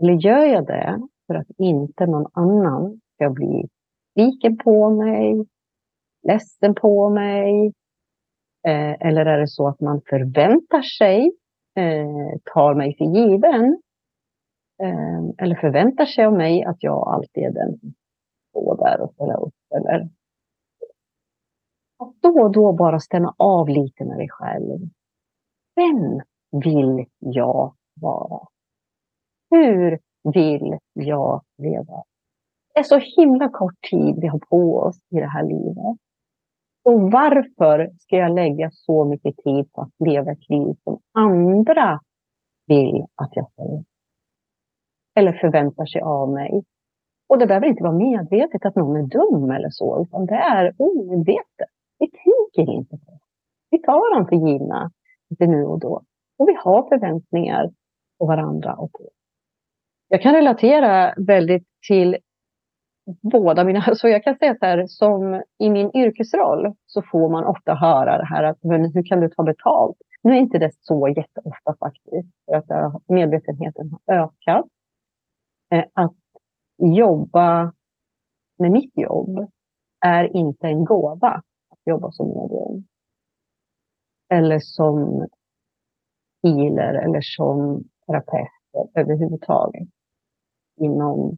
Eller 0.00 0.12
gör 0.12 0.44
jag 0.44 0.66
det 0.66 1.00
för 1.26 1.34
att 1.34 1.50
inte 1.58 2.06
någon 2.06 2.30
annan 2.32 3.00
ska 3.14 3.30
bli 3.30 3.68
besviken 4.14 4.56
på 4.56 4.90
mig, 4.90 5.46
ledsen 6.22 6.74
på 6.74 7.10
mig? 7.10 7.72
Eh, 8.66 9.08
eller 9.08 9.26
är 9.26 9.38
det 9.38 9.48
så 9.48 9.68
att 9.68 9.80
man 9.80 10.00
förväntar 10.08 10.82
sig, 10.82 11.32
eh, 11.74 12.38
tar 12.54 12.74
mig 12.74 12.96
för 12.96 13.04
given? 13.04 13.82
Eh, 14.82 15.24
eller 15.38 15.54
förväntar 15.54 16.06
sig 16.06 16.24
av 16.24 16.32
mig 16.32 16.64
att 16.64 16.82
jag 16.82 17.08
alltid 17.08 17.44
är 17.44 17.50
den 17.50 17.78
som 17.78 17.94
står 18.50 18.76
där 18.76 19.00
och 19.00 19.12
ställer 19.14 19.40
upp. 19.46 19.54
Eller 19.74 20.08
att 21.98 22.14
då 22.20 22.42
och 22.42 22.52
då 22.52 22.72
bara 22.72 23.00
stämma 23.00 23.34
av 23.38 23.68
lite 23.68 24.04
med 24.04 24.18
dig 24.18 24.28
själv. 24.28 24.78
Vem 25.76 26.22
vill 26.62 27.06
jag 27.18 27.74
vara? 28.00 28.46
Hur 29.50 29.98
vill 30.34 30.78
jag 30.92 31.42
leva? 31.58 32.04
Det 32.74 32.80
är 32.80 32.82
så 32.82 32.98
himla 32.98 33.48
kort 33.48 33.74
tid 33.90 34.14
vi 34.20 34.26
har 34.26 34.38
på 34.38 34.78
oss 34.78 34.98
i 35.10 35.20
det 35.20 35.26
här 35.26 35.42
livet. 35.42 35.98
Och 36.84 37.12
varför 37.12 37.90
ska 37.98 38.16
jag 38.16 38.34
lägga 38.34 38.70
så 38.72 39.04
mycket 39.04 39.36
tid 39.36 39.72
på 39.72 39.80
att 39.80 40.08
leva 40.08 40.32
ett 40.32 40.48
liv 40.48 40.74
som 40.84 40.98
andra 41.12 42.00
vill 42.66 43.06
att 43.14 43.30
jag 43.36 43.50
ska 43.52 43.62
leva? 43.62 43.84
Eller 45.14 45.32
förväntar 45.32 45.86
sig 45.86 46.00
av 46.00 46.32
mig. 46.32 46.64
Och 47.28 47.38
det 47.38 47.46
behöver 47.46 47.66
inte 47.66 47.82
vara 47.82 47.92
medvetet 47.92 48.66
att 48.66 48.76
någon 48.76 48.96
är 48.96 49.02
dum 49.02 49.50
eller 49.50 49.70
så, 49.70 50.02
utan 50.02 50.26
det 50.26 50.34
är 50.34 50.74
omedvetet. 50.78 51.68
Vi 51.98 52.10
tänker 52.10 52.72
inte 52.72 52.96
på 52.96 53.10
det. 53.12 53.18
Vi 53.70 53.78
tar 53.78 54.14
dem 54.14 54.28
för 54.28 54.36
givna 54.36 54.90
lite 55.30 55.46
nu 55.46 55.64
och 55.64 55.80
då. 55.80 56.02
Och 56.38 56.48
vi 56.48 56.54
har 56.58 56.88
förväntningar 56.88 57.70
på 58.18 58.26
varandra 58.26 58.74
och 58.74 58.92
på. 58.92 59.10
Jag 60.08 60.22
kan 60.22 60.34
relatera 60.34 61.14
väldigt 61.16 61.66
till 61.88 62.16
båda 63.06 63.64
mina, 63.64 63.80
så 63.94 64.08
jag 64.08 64.24
kan 64.24 64.38
säga 64.38 64.56
så 64.58 64.66
här, 64.66 64.86
som 64.86 65.42
i 65.58 65.70
min 65.70 65.90
yrkesroll 65.96 66.74
så 66.86 67.02
får 67.02 67.28
man 67.28 67.44
ofta 67.44 67.74
höra 67.74 68.18
det 68.18 68.26
här 68.26 68.42
att 68.44 68.62
men 68.62 68.92
hur 68.92 69.02
kan 69.02 69.20
du 69.20 69.28
ta 69.28 69.42
betalt? 69.42 69.96
Nu 70.22 70.32
är 70.32 70.36
inte 70.36 70.58
det 70.58 70.70
så 70.80 71.08
jätteofta 71.08 71.76
faktiskt, 71.80 72.28
för 72.46 72.56
att 72.56 72.70
eh, 72.70 72.96
medvetenheten 73.08 73.90
har 74.06 74.14
ökat. 74.14 74.66
Eh, 75.72 75.84
att 75.92 76.16
jobba 76.78 77.72
med 78.58 78.70
mitt 78.70 78.98
jobb 78.98 79.50
är 80.06 80.36
inte 80.36 80.66
en 80.66 80.84
gåva 80.84 81.42
att 81.70 81.78
jobba 81.84 82.10
som 82.10 82.28
medium. 82.28 82.86
Eller 84.28 84.58
som 84.58 85.26
healer 86.42 86.94
eller 86.94 87.20
som 87.20 87.84
terapeut 88.06 88.48
överhuvudtaget 88.94 89.88
inom 90.80 91.36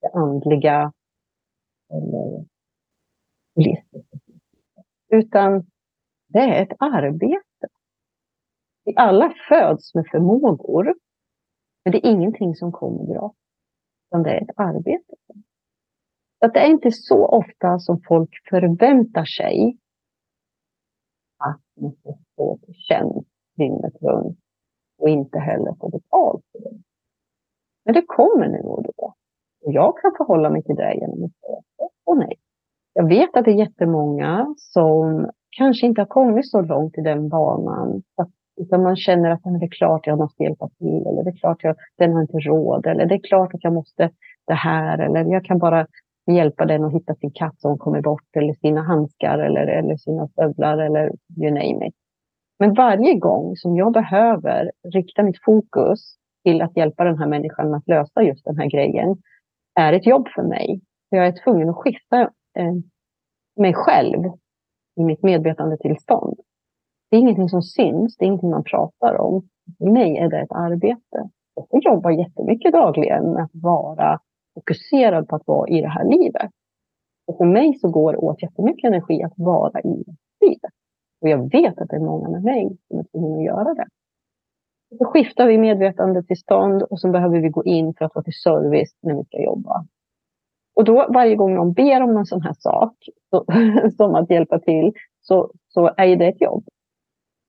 det 0.00 0.08
andliga 0.08 0.92
eller 1.90 2.44
Utan 5.08 5.66
det 6.28 6.38
är 6.38 6.62
ett 6.62 6.76
arbete. 6.78 7.68
Vi 8.84 8.94
alla 8.96 9.34
föds 9.48 9.94
med 9.94 10.06
förmågor, 10.10 10.94
men 11.84 11.92
det 11.92 12.06
är 12.06 12.10
ingenting 12.10 12.54
som 12.54 12.72
kommer 12.72 13.14
gratis. 13.14 13.38
Utan 14.06 14.22
det 14.22 14.30
är 14.30 14.42
ett 14.42 14.56
arbete. 14.56 15.14
Så 16.38 16.46
att 16.46 16.54
det 16.54 16.60
är 16.60 16.70
inte 16.70 16.90
så 16.92 17.26
ofta 17.26 17.78
som 17.78 18.00
folk 18.08 18.30
förväntar 18.50 19.24
sig 19.24 19.78
att 21.38 21.60
man 21.80 21.92
ska 21.92 22.18
stå 22.32 22.58
till 22.58 22.74
tjänst 22.74 23.28
dygnet 23.56 24.02
runt 24.02 24.38
och 24.98 25.08
inte 25.08 25.38
heller 25.38 25.74
få 25.80 25.88
betalt 25.88 26.44
för 26.52 26.58
det. 26.58 26.82
Men 27.84 27.94
det 27.94 28.04
kommer 28.06 28.48
nu 28.48 28.58
och 28.58 28.82
då. 28.82 29.14
Och 29.62 29.72
jag 29.72 29.98
kan 29.98 30.12
förhålla 30.16 30.50
mig 30.50 30.62
till 30.62 30.76
det 30.76 30.94
genom 30.94 31.24
att 31.24 31.32
säga 31.32 31.88
och 32.06 32.18
nej. 32.18 32.36
Jag 32.92 33.08
vet 33.08 33.36
att 33.36 33.44
det 33.44 33.50
är 33.50 33.66
jättemånga 33.66 34.54
som 34.56 35.30
kanske 35.56 35.86
inte 35.86 36.00
har 36.00 36.06
kommit 36.06 36.50
så 36.50 36.60
långt 36.60 36.98
i 36.98 37.00
den 37.00 37.28
banan. 37.28 38.02
Utan 38.60 38.82
man 38.82 38.96
känner 38.96 39.30
att 39.30 39.42
det 39.42 39.66
är 39.66 39.78
klart 39.78 40.06
jag 40.06 40.18
måste 40.18 40.42
hjälpa 40.42 40.68
till. 40.68 41.06
Eller 41.06 41.24
det 41.24 41.30
är 41.30 41.36
klart 41.36 41.64
jag 41.64 41.76
den 41.98 42.12
har 42.12 42.20
inte 42.20 42.38
råd. 42.38 42.86
Eller 42.86 43.06
det 43.06 43.14
är 43.14 43.28
klart 43.28 43.54
att 43.54 43.64
jag 43.64 43.72
måste 43.72 44.10
det 44.46 44.54
här. 44.54 44.98
Eller 44.98 45.24
jag 45.24 45.44
kan 45.44 45.58
bara 45.58 45.86
hjälpa 46.30 46.66
den 46.66 46.84
att 46.84 46.92
hitta 46.92 47.14
sin 47.14 47.30
katt 47.30 47.60
som 47.60 47.78
kommer 47.78 48.00
bort. 48.00 48.36
Eller 48.36 48.54
sina 48.54 48.82
handskar 48.82 49.38
eller, 49.38 49.66
eller 49.66 49.96
sina 49.96 50.28
stövlar. 50.28 50.78
Eller 50.78 51.12
you 51.36 51.50
name 51.50 51.86
it. 51.86 51.94
Men 52.58 52.74
varje 52.74 53.14
gång 53.14 53.56
som 53.56 53.76
jag 53.76 53.92
behöver 53.92 54.70
rikta 54.94 55.22
mitt 55.22 55.44
fokus 55.44 56.00
till 56.44 56.62
att 56.62 56.76
hjälpa 56.76 57.04
den 57.04 57.18
här 57.18 57.26
människan 57.26 57.74
att 57.74 57.88
lösa 57.88 58.22
just 58.22 58.44
den 58.44 58.58
här 58.58 58.66
grejen 58.66 59.16
är 59.74 59.92
ett 59.92 60.06
jobb 60.06 60.28
för 60.34 60.42
mig. 60.42 60.80
Jag 61.08 61.26
är 61.26 61.44
tvungen 61.44 61.68
att 61.68 61.76
skifta 61.76 62.20
eh, 62.58 62.74
mig 63.56 63.74
själv 63.74 64.24
i 64.96 65.04
mitt 65.04 65.22
medvetandetillstånd. 65.22 66.40
Det 67.10 67.16
är 67.16 67.20
ingenting 67.20 67.48
som 67.48 67.62
syns, 67.62 68.16
det 68.16 68.24
är 68.24 68.26
ingenting 68.26 68.50
man 68.50 68.64
pratar 68.64 69.20
om. 69.20 69.48
För 69.78 69.90
mig 69.90 70.16
är 70.16 70.28
det 70.28 70.40
ett 70.40 70.52
arbete. 70.52 71.28
Jag 71.70 71.84
jobbar 71.84 72.10
jättemycket 72.10 72.72
dagligen 72.72 73.32
med 73.32 73.44
att 73.44 73.50
vara 73.54 74.20
fokuserad 74.54 75.28
på 75.28 75.36
att 75.36 75.46
vara 75.46 75.68
i 75.68 75.80
det 75.80 75.88
här 75.88 76.04
livet. 76.04 76.50
Och 77.26 77.36
för 77.36 77.44
mig 77.44 77.78
så 77.78 77.90
går 77.90 78.12
det 78.12 78.18
åt 78.18 78.42
jättemycket 78.42 78.88
energi 78.88 79.22
att 79.22 79.32
vara 79.36 79.80
i 79.80 80.04
livet. 80.40 80.72
Och 81.20 81.28
jag 81.28 81.50
vet 81.50 81.78
att 81.78 81.88
det 81.88 81.96
är 81.96 82.00
många 82.00 82.28
med 82.28 82.42
mig 82.42 82.76
som 82.88 82.98
är 82.98 83.04
tvungna 83.04 83.36
att 83.36 83.44
göra 83.44 83.74
det. 83.74 83.86
Så 84.98 85.04
skiftar 85.04 85.46
vi 85.46 85.58
medvetandetillstånd 85.58 86.82
och 86.82 87.00
så 87.00 87.10
behöver 87.10 87.40
vi 87.40 87.48
gå 87.48 87.64
in 87.64 87.94
för 87.94 88.04
att 88.04 88.14
vara 88.14 88.24
till 88.24 88.40
service 88.42 88.96
när 89.02 89.14
vi 89.14 89.24
ska 89.24 89.42
jobba. 89.42 89.86
Och 90.74 90.84
då 90.84 91.06
varje 91.14 91.36
gång 91.36 91.54
någon 91.54 91.72
ber 91.72 92.02
om 92.02 92.16
en 92.16 92.26
sån 92.26 92.42
här 92.42 92.54
sak, 92.58 92.96
så, 93.30 93.44
som 93.96 94.14
att 94.14 94.30
hjälpa 94.30 94.58
till, 94.58 94.92
så, 95.20 95.50
så 95.68 95.90
är 95.96 96.16
det 96.16 96.26
ett 96.26 96.40
jobb. 96.40 96.64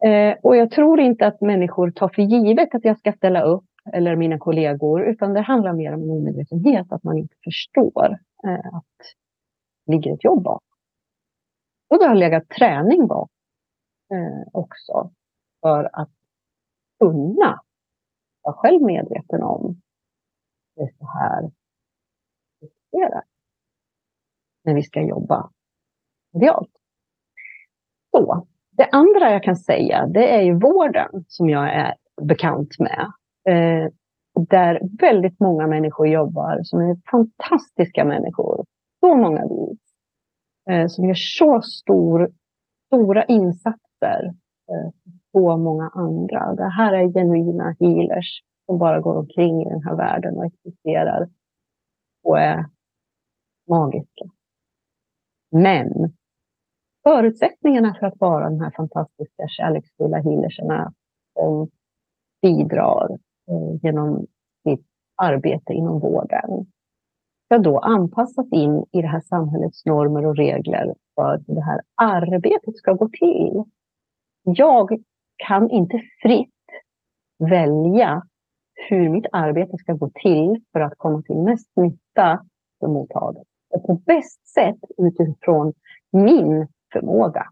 Eh, 0.04 0.36
och 0.43 0.56
jag 0.56 0.71
tror 0.71 0.99
inte 0.99 1.27
att 1.27 1.41
människor 1.41 1.91
tar 1.91 2.10
för 2.10 2.21
givet 2.21 2.75
att 2.75 2.86
jag 2.86 2.99
ska 2.99 3.13
ställa 3.13 3.41
upp, 3.41 3.65
eller 3.93 4.15
mina 4.15 4.39
kollegor, 4.39 5.04
utan 5.04 5.34
det 5.34 5.41
handlar 5.41 5.73
mer 5.73 5.93
om 5.93 6.10
omedvetenhet, 6.10 6.91
att 6.91 7.04
man 7.04 7.17
inte 7.17 7.36
förstår 7.43 8.17
eh, 8.47 8.75
att 8.75 8.97
det 9.86 9.91
ligger 9.91 10.13
ett 10.13 10.23
jobb 10.23 10.43
bakom. 10.43 10.77
Och 11.89 11.99
det 11.99 12.06
har 12.06 12.15
legat 12.15 12.49
träning 12.49 13.08
bakom 13.08 13.30
eh, 14.13 14.47
också, 14.51 15.12
för 15.62 15.89
att 15.93 16.10
kunna 17.01 17.61
vara 18.41 18.55
själv 18.55 18.81
medveten 18.81 19.43
om 19.43 19.81
det 20.75 20.81
är 20.81 20.91
så 20.97 21.05
här 21.05 21.51
det 22.91 23.21
när 24.63 24.73
vi 24.73 24.83
ska 24.83 25.01
jobba 25.01 25.49
medialt. 26.33 26.71
Så, 28.11 28.47
det 28.71 28.89
andra 28.91 29.31
jag 29.31 29.43
kan 29.43 29.55
säga, 29.55 30.07
det 30.07 30.35
är 30.35 30.41
ju 30.41 30.53
vården 30.53 31.25
som 31.27 31.49
jag 31.49 31.75
är 31.75 31.95
bekant 32.21 32.79
med. 32.79 33.11
Eh, 33.47 33.91
där 34.49 34.79
väldigt 34.99 35.39
många 35.39 35.67
människor 35.67 36.07
jobbar 36.07 36.59
som 36.63 36.79
är 36.79 36.97
fantastiska 37.11 38.05
människor. 38.05 38.65
Så 38.99 39.15
många 39.15 39.47
vi. 39.47 39.77
Eh, 40.73 40.87
som 40.87 41.05
gör 41.05 41.15
så 41.15 41.61
stor, 41.61 42.31
stora 42.87 43.25
insatser 43.25 44.25
eh, 44.69 44.91
så 45.32 45.58
många 45.58 45.89
andra. 45.89 46.56
Det 46.56 46.70
här 46.70 46.94
är 46.94 47.13
genuina 47.13 47.76
healers 47.80 48.44
som 48.65 48.78
bara 48.78 49.00
går 49.00 49.17
omkring 49.17 49.62
i 49.62 49.70
den 49.70 49.84
här 49.84 49.96
världen 49.96 50.38
och 50.38 50.46
existerar 50.46 51.30
och 52.24 52.39
är 52.39 52.65
magiska. 53.70 54.26
Men 55.52 56.13
förutsättningarna 57.04 57.96
för 58.00 58.06
att 58.06 58.20
vara 58.20 58.50
de 58.50 58.60
här 58.62 58.72
fantastiska 58.72 59.48
kärleksfulla 59.48 60.17
healerserna 60.17 60.94
som 61.34 61.70
bidrar 62.41 63.12
eh, 63.48 63.80
genom 63.84 64.26
sitt 64.63 64.86
arbete 65.15 65.74
inom 65.74 66.00
vården 66.00 66.72
ska 67.52 67.58
då 67.58 67.80
anpassas 67.80 68.52
in 68.52 68.86
i 68.91 69.02
det 69.02 69.08
här 69.08 69.22
samhällets 69.22 69.86
normer 69.86 70.26
och 70.26 70.36
regler 70.36 70.94
för 71.15 71.44
hur 71.48 71.56
det 71.56 71.62
här 71.62 71.82
arbetet 71.96 72.78
ska 72.78 72.94
gå 72.94 73.10
till. 73.10 73.63
Jag 74.44 75.04
kan 75.47 75.69
inte 75.69 76.01
fritt 76.21 76.49
välja 77.49 78.23
hur 78.89 79.10
mitt 79.10 79.25
arbete 79.32 79.77
ska 79.77 79.93
gå 79.93 80.10
till 80.13 80.63
för 80.73 80.80
att 80.80 80.97
komma 80.97 81.21
till 81.21 81.36
mest 81.36 81.69
nytta 81.75 82.45
för 82.80 82.88
mottagaren. 82.88 83.45
och 83.69 83.88
på 83.88 83.93
bäst 83.93 84.47
sätt 84.47 84.80
utifrån 84.97 85.73
min 86.12 86.67
förmåga. 86.93 87.47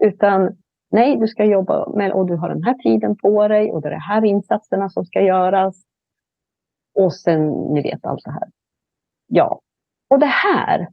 Utan 0.00 0.56
nej, 0.90 1.16
du 1.16 1.28
ska 1.28 1.44
jobba 1.44 1.88
med 1.88 2.12
och 2.12 2.26
du 2.26 2.36
har 2.36 2.48
den 2.48 2.62
här 2.62 2.74
tiden 2.74 3.16
på 3.16 3.48
dig 3.48 3.72
och 3.72 3.82
det 3.82 3.88
är 3.88 3.92
de 3.92 3.98
här 3.98 4.24
insatserna 4.24 4.88
som 4.88 5.04
ska 5.04 5.20
göras. 5.20 5.82
Och 6.94 7.14
sen, 7.14 7.50
ni 7.50 7.82
vet 7.82 8.04
allt 8.04 8.24
det 8.24 8.30
här. 8.30 8.48
Ja, 9.26 9.60
och 10.08 10.18
det 10.18 10.26
här 10.26 10.88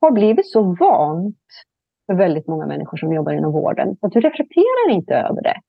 har 0.00 0.10
blivit 0.10 0.50
så 0.50 0.62
vant 0.62 1.36
för 2.10 2.14
väldigt 2.14 2.46
många 2.46 2.66
människor 2.66 2.96
som 2.96 3.12
jobbar 3.12 3.32
inom 3.32 3.52
vården. 3.52 3.96
Att 4.00 4.12
du 4.12 4.20
reflekterar 4.20 4.90
inte 4.90 5.14
över 5.14 5.42
det. 5.42 5.60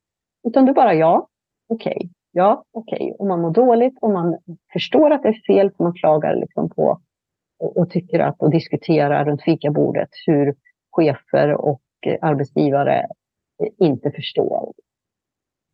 Utan 0.48 0.66
du 0.66 0.74
bara, 0.74 0.94
ja, 0.94 1.28
okej, 1.70 1.96
okay, 1.96 2.10
ja, 2.32 2.64
okej. 2.72 2.96
Okay. 2.96 3.12
Och 3.12 3.28
man 3.28 3.42
mår 3.42 3.52
dåligt 3.52 3.98
och 4.02 4.10
man 4.10 4.38
förstår 4.74 5.12
att 5.12 5.24
det 5.24 5.30
är 5.30 5.46
fel, 5.48 5.72
för 5.72 5.84
man 5.84 5.94
klagar 5.94 6.36
liksom 6.36 6.70
på 6.70 7.02
och, 7.60 7.78
och 7.78 7.90
tycker 7.90 8.20
att 8.20 8.40
och 8.40 8.52
diskuterar 8.52 9.26
runt 9.26 9.44
fikabordet 9.44 10.10
hur 10.26 10.56
chefer 10.92 11.54
och 11.54 11.82
eh, 12.06 12.18
arbetsgivare 12.22 13.00
eh, 13.64 13.88
inte 13.88 14.12
förstår 14.12 14.74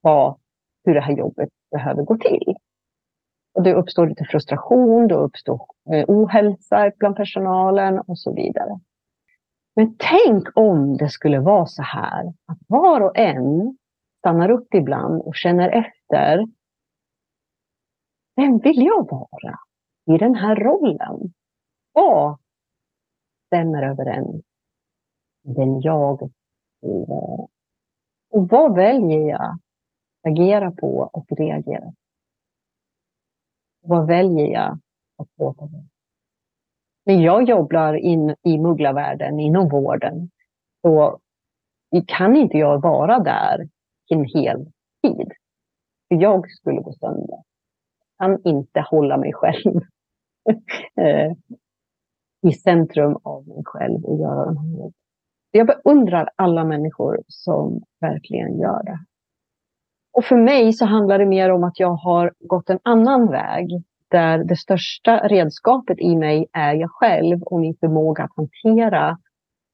vad, 0.02 0.40
hur 0.86 0.94
det 0.94 1.02
här 1.02 1.18
jobbet 1.18 1.50
behöver 1.72 2.04
gå 2.04 2.18
till. 2.18 2.56
Och 3.54 3.64
det 3.64 3.74
uppstår 3.74 4.08
lite 4.08 4.24
frustration, 4.24 5.08
det 5.08 5.16
uppstår 5.16 5.62
eh, 5.94 6.06
ohälsa 6.08 6.92
bland 6.98 7.16
personalen 7.16 8.00
och 8.00 8.20
så 8.20 8.34
vidare. 8.34 8.80
Men 9.78 9.96
tänk 9.98 10.58
om 10.58 10.98
det 10.98 11.10
skulle 11.10 11.40
vara 11.40 11.66
så 11.66 11.82
här 11.82 12.28
att 12.28 12.58
var 12.68 13.02
och 13.02 13.18
en 13.18 13.78
stannar 14.20 14.50
upp 14.50 14.74
ibland 14.74 15.22
och 15.22 15.36
känner 15.36 15.70
efter. 15.70 16.48
Vem 18.36 18.58
vill 18.58 18.86
jag 18.86 19.12
vara 19.12 19.60
i 20.06 20.18
den 20.18 20.36
här 20.36 20.56
rollen? 20.56 21.34
Vad 21.92 22.38
stämmer 23.46 23.84
överens 23.84 24.46
med 25.44 25.56
den 25.56 25.82
jag 25.82 26.32
vill 26.82 27.06
vara? 27.08 27.48
Och 28.30 28.48
vad 28.50 28.76
väljer 28.76 29.30
jag 29.30 29.42
att 29.42 30.32
agera 30.32 30.72
på 30.72 31.10
och 31.14 31.26
reagera 31.30 31.86
på? 31.86 31.94
Vad 33.82 34.08
väljer 34.08 34.48
jag 34.48 34.80
att 35.18 35.30
låta 35.38 35.66
vara? 35.66 35.97
När 37.08 37.16
jag 37.16 37.50
jobbar 37.50 37.94
in, 37.94 38.36
i 38.44 38.58
mugglarvärlden, 38.58 39.40
inom 39.40 39.70
vården, 39.70 40.30
så 40.82 41.20
kan 42.08 42.36
inte 42.36 42.58
jag 42.58 42.82
vara 42.82 43.20
där 43.20 43.70
en 44.10 44.26
hel 44.26 44.66
tid. 45.04 45.32
För 46.08 46.22
jag 46.22 46.52
skulle 46.52 46.82
gå 46.82 46.94
sönder. 46.94 47.44
Jag 48.18 48.28
kan 48.28 48.42
inte 48.44 48.82
hålla 48.82 49.18
mig 49.18 49.34
själv 49.34 49.82
eh, 51.02 51.32
i 52.48 52.54
centrum 52.54 53.18
av 53.24 53.48
mig 53.48 53.62
själv 53.66 54.06
och 54.06 54.20
göra 54.20 54.46
de 54.46 54.58
här 54.58 54.70
jobben. 54.70 54.94
Jag 55.52 55.68
beundrar 55.68 56.30
alla 56.36 56.64
människor 56.64 57.22
som 57.28 57.82
verkligen 58.00 58.60
gör 58.60 58.84
det. 58.84 59.00
Och 60.14 60.24
för 60.24 60.38
mig 60.38 60.74
så 60.74 60.86
handlar 60.86 61.20
det 61.20 61.26
mer 61.26 61.50
om 61.50 61.64
att 61.64 61.80
jag 61.80 61.94
har 61.94 62.34
gått 62.40 62.70
en 62.70 62.80
annan 62.84 63.32
väg 63.32 63.84
där 64.08 64.44
det 64.44 64.56
största 64.56 65.28
redskapet 65.28 66.00
i 66.00 66.16
mig 66.16 66.48
är 66.54 66.74
jag 66.74 66.92
själv 66.92 67.44
och 67.44 67.60
min 67.60 67.76
förmåga 67.80 68.24
att 68.24 68.32
hantera 68.36 69.18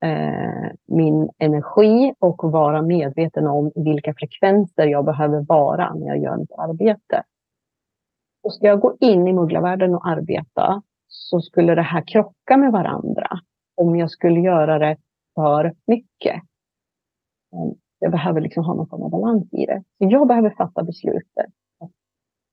eh, 0.04 0.72
min 0.88 1.30
energi 1.38 2.14
och 2.20 2.52
vara 2.52 2.82
medveten 2.82 3.48
om 3.48 3.72
vilka 3.76 4.14
frekvenser 4.14 4.86
jag 4.86 5.06
behöver 5.06 5.42
vara 5.42 5.94
när 5.94 6.08
jag 6.08 6.18
gör 6.18 6.38
mitt 6.38 6.52
arbete. 6.52 7.24
Och 8.44 8.54
ska 8.54 8.68
jag 8.68 8.80
gå 8.80 8.98
in 9.00 9.28
i 9.28 9.34
mugglarvärlden 9.34 9.96
och 9.96 10.08
arbeta 10.08 10.82
så 11.08 11.42
skulle 11.42 11.76
det 11.76 11.82
här 11.82 12.04
krocka 12.08 12.58
med 12.58 12.72
varandra 12.72 13.28
om 13.76 13.96
jag 13.96 14.12
skulle 14.12 14.40
göra 14.40 14.80
det 14.80 14.98
för 15.36 15.74
mycket. 15.88 16.42
Jag 18.00 18.12
behöver 18.12 18.42
liksom 18.42 18.64
ha 18.64 18.74
någon 18.74 18.88
form 18.88 19.04
av 19.04 19.10
balans 19.10 19.54
i 19.54 19.66
det. 19.66 19.84
Så 19.98 20.06
jag 20.10 20.28
behöver 20.28 20.50
fatta 20.50 20.84
beslutet. 20.84 21.52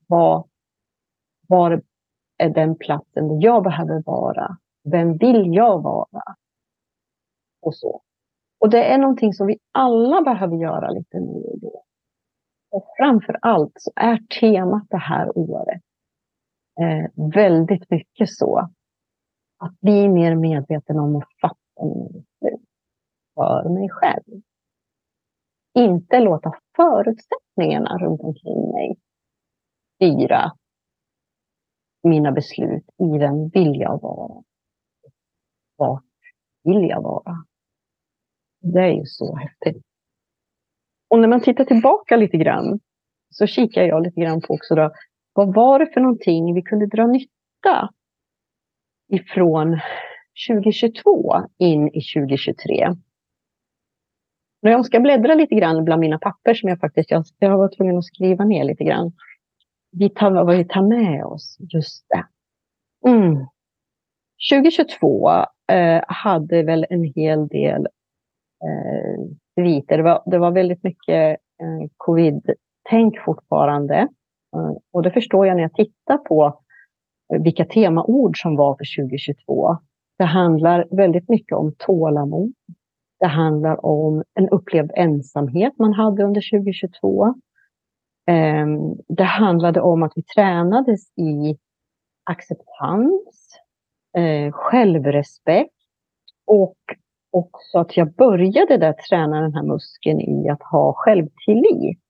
Vad, 0.07 0.49
var 1.51 1.83
är 2.39 2.49
den 2.49 2.77
platsen 2.79 3.29
där 3.29 3.39
jag 3.41 3.63
behöver 3.63 4.03
vara? 4.07 4.57
Vem 4.91 5.17
vill 5.17 5.55
jag 5.55 5.83
vara? 5.83 6.23
Och 7.63 7.75
så. 7.75 8.03
Och 8.61 8.71
det 8.71 8.85
är 8.85 8.99
någonting 8.99 9.33
som 9.33 9.47
vi 9.47 9.59
alla 9.73 10.23
behöver 10.23 10.57
göra 10.57 10.91
lite 10.91 11.21
nu 11.21 11.43
och 11.45 11.61
då. 11.61 11.85
Och 12.71 12.87
framför 12.97 13.39
allt 13.43 13.73
så 13.75 13.93
är 13.97 14.19
temat 14.41 14.87
det 14.91 14.97
här 14.97 15.39
året 15.39 15.83
eh, 16.81 17.31
väldigt 17.35 17.91
mycket 17.91 18.31
så 18.31 18.71
att 19.59 19.81
bli 19.81 20.09
mer 20.09 20.35
medveten 20.35 20.99
om 20.99 21.17
att 21.17 21.29
fatta 21.41 21.85
mina 21.85 22.09
beslut 22.09 22.69
för 23.35 23.69
mig 23.69 23.89
själv. 23.91 24.43
Inte 25.75 26.21
låta 26.21 26.53
förutsättningarna 26.77 27.99
runt 27.99 28.21
omkring 28.21 28.73
mig 28.73 28.97
styra 29.95 30.53
mina 32.03 32.33
beslut 32.33 32.85
i 32.99 33.19
vem 33.19 33.49
vill 33.49 33.81
jag 33.81 34.01
vara? 34.01 34.43
Vart 35.77 36.05
vill 36.65 36.89
jag 36.89 37.03
vara? 37.03 37.45
Det 38.61 38.81
är 38.81 38.93
ju 38.93 39.05
så 39.05 39.37
häftigt. 39.37 39.83
Och 41.11 41.19
när 41.19 41.29
man 41.29 41.41
tittar 41.41 41.65
tillbaka 41.65 42.17
lite 42.17 42.37
grann 42.37 42.81
så 43.31 43.47
kikar 43.47 43.83
jag 43.83 44.03
lite 44.03 44.21
grann 44.21 44.41
på 44.41 44.55
också 44.55 44.75
då, 44.75 44.91
vad 45.33 45.55
var 45.55 45.79
det 45.79 45.87
för 45.87 46.01
någonting 46.01 46.55
vi 46.55 46.63
kunde 46.63 46.87
dra 46.87 47.07
nytta 47.07 47.91
ifrån 49.09 49.81
2022 50.49 51.35
in 51.59 51.89
i 51.89 52.01
2023? 52.15 52.95
När 54.63 54.71
jag 54.71 54.87
ska 54.87 55.01
bläddra 55.01 55.35
lite 55.35 55.55
grann 55.55 55.85
bland 55.85 56.01
mina 56.01 56.19
papper 56.19 56.55
som 56.55 56.69
jag 56.69 56.81
faktiskt 56.81 57.11
jag, 57.11 57.25
jag 57.39 57.59
var 57.59 57.77
tvungen 57.77 57.99
att 57.99 58.05
skriva 58.05 58.45
ner 58.45 58.65
lite 58.65 58.85
grann. 58.85 59.13
Vi 59.91 60.11
tar, 60.11 60.31
vad 60.31 60.57
vi 60.57 60.65
tar 60.65 60.83
med 60.83 61.25
oss, 61.25 61.57
just 61.61 62.07
det. 62.09 62.27
Mm. 63.11 63.47
2022 64.53 65.31
eh, 65.73 66.03
hade 66.09 66.63
väl 66.63 66.87
en 66.91 67.05
hel 67.05 67.49
del 67.49 67.89
eh, 68.65 69.25
sviter. 69.55 69.97
Det 69.97 70.03
var, 70.03 70.23
det 70.27 70.39
var 70.39 70.51
väldigt 70.51 70.83
mycket 70.83 71.39
eh, 71.63 71.89
covid-tänk 71.97 73.21
fortfarande. 73.25 73.97
Eh, 74.57 74.73
och 74.93 75.03
det 75.03 75.11
förstår 75.11 75.47
jag 75.47 75.57
när 75.57 75.63
jag 75.63 75.75
tittar 75.75 76.19
på 76.19 76.61
vilka 77.39 77.65
temaord 77.65 78.41
som 78.43 78.57
var 78.57 78.75
för 78.75 79.03
2022. 79.03 79.77
Det 80.19 80.25
handlar 80.25 80.87
väldigt 80.91 81.29
mycket 81.29 81.57
om 81.57 81.75
tålamod, 81.79 82.53
det 83.21 83.27
handlar 83.27 83.87
om 83.87 84.23
en 84.35 84.49
upplevd 84.49 84.91
ensamhet 84.95 85.73
man 85.79 85.93
hade 85.93 86.25
under 86.25 86.51
2022. 86.51 87.35
Ehm, 88.27 88.95
det 89.09 89.25
handlade 89.25 89.81
om 89.81 90.03
att 90.03 90.13
vi 90.17 90.23
tränades 90.23 91.19
i 91.19 91.59
acceptans, 92.25 93.59
eh, 94.17 94.53
självrespekt 94.53 95.75
och 96.47 96.77
också 97.31 97.79
att 97.79 97.97
jag 97.97 98.15
började 98.15 98.77
där 98.77 98.93
träna 98.93 99.41
den 99.41 99.55
här 99.55 99.63
muskeln 99.63 100.21
i 100.21 100.49
att 100.49 100.63
ha 100.63 100.93
självtillit. 100.97 102.01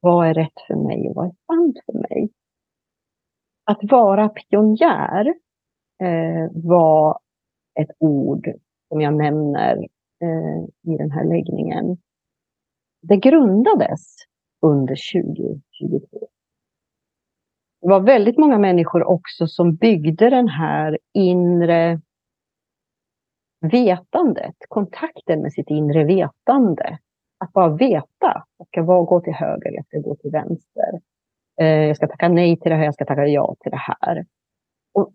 Vad 0.00 0.26
är 0.26 0.34
rätt 0.34 0.60
för 0.66 0.74
mig 0.74 1.08
och 1.08 1.14
vad 1.14 1.26
är 1.26 1.34
sant 1.46 1.76
för 1.86 1.92
mig? 1.92 2.30
Att 3.64 3.78
vara 3.82 4.28
pionjär 4.28 5.26
eh, 6.02 6.50
var 6.52 7.18
ett 7.80 7.90
ord 7.98 8.48
som 8.88 9.00
jag 9.00 9.14
nämner 9.14 9.76
eh, 10.22 10.92
i 10.92 10.96
den 10.96 11.10
här 11.10 11.24
läggningen, 11.24 11.96
det 13.02 13.16
grundades 13.16 14.16
under 14.64 14.96
2022. 15.12 16.28
Det 17.80 17.88
var 17.88 18.00
väldigt 18.00 18.38
många 18.38 18.58
människor 18.58 19.04
också 19.04 19.46
som 19.46 19.74
byggde 19.74 20.30
den 20.30 20.48
här 20.48 20.98
inre 21.14 22.00
vetandet, 23.60 24.54
kontakten 24.68 25.42
med 25.42 25.52
sitt 25.52 25.70
inre 25.70 26.04
vetande. 26.04 26.98
Att 27.38 27.52
bara 27.52 27.76
veta. 27.76 28.44
Jag 28.58 28.66
ska 28.66 28.82
gå 28.82 29.20
till 29.20 29.32
höger, 29.32 29.70
jag 29.72 29.86
ska 29.86 29.98
gå 29.98 30.16
till 30.16 30.30
vänster. 30.30 31.00
Eh, 31.60 31.66
jag 31.66 31.96
ska 31.96 32.06
tacka 32.06 32.28
nej 32.28 32.60
till 32.60 32.70
det 32.70 32.76
här, 32.76 32.84
jag 32.84 32.94
ska 32.94 33.04
tacka 33.04 33.26
ja 33.26 33.56
till 33.60 33.70
det 33.70 33.82
här. 34.00 34.26
Och 34.94 35.12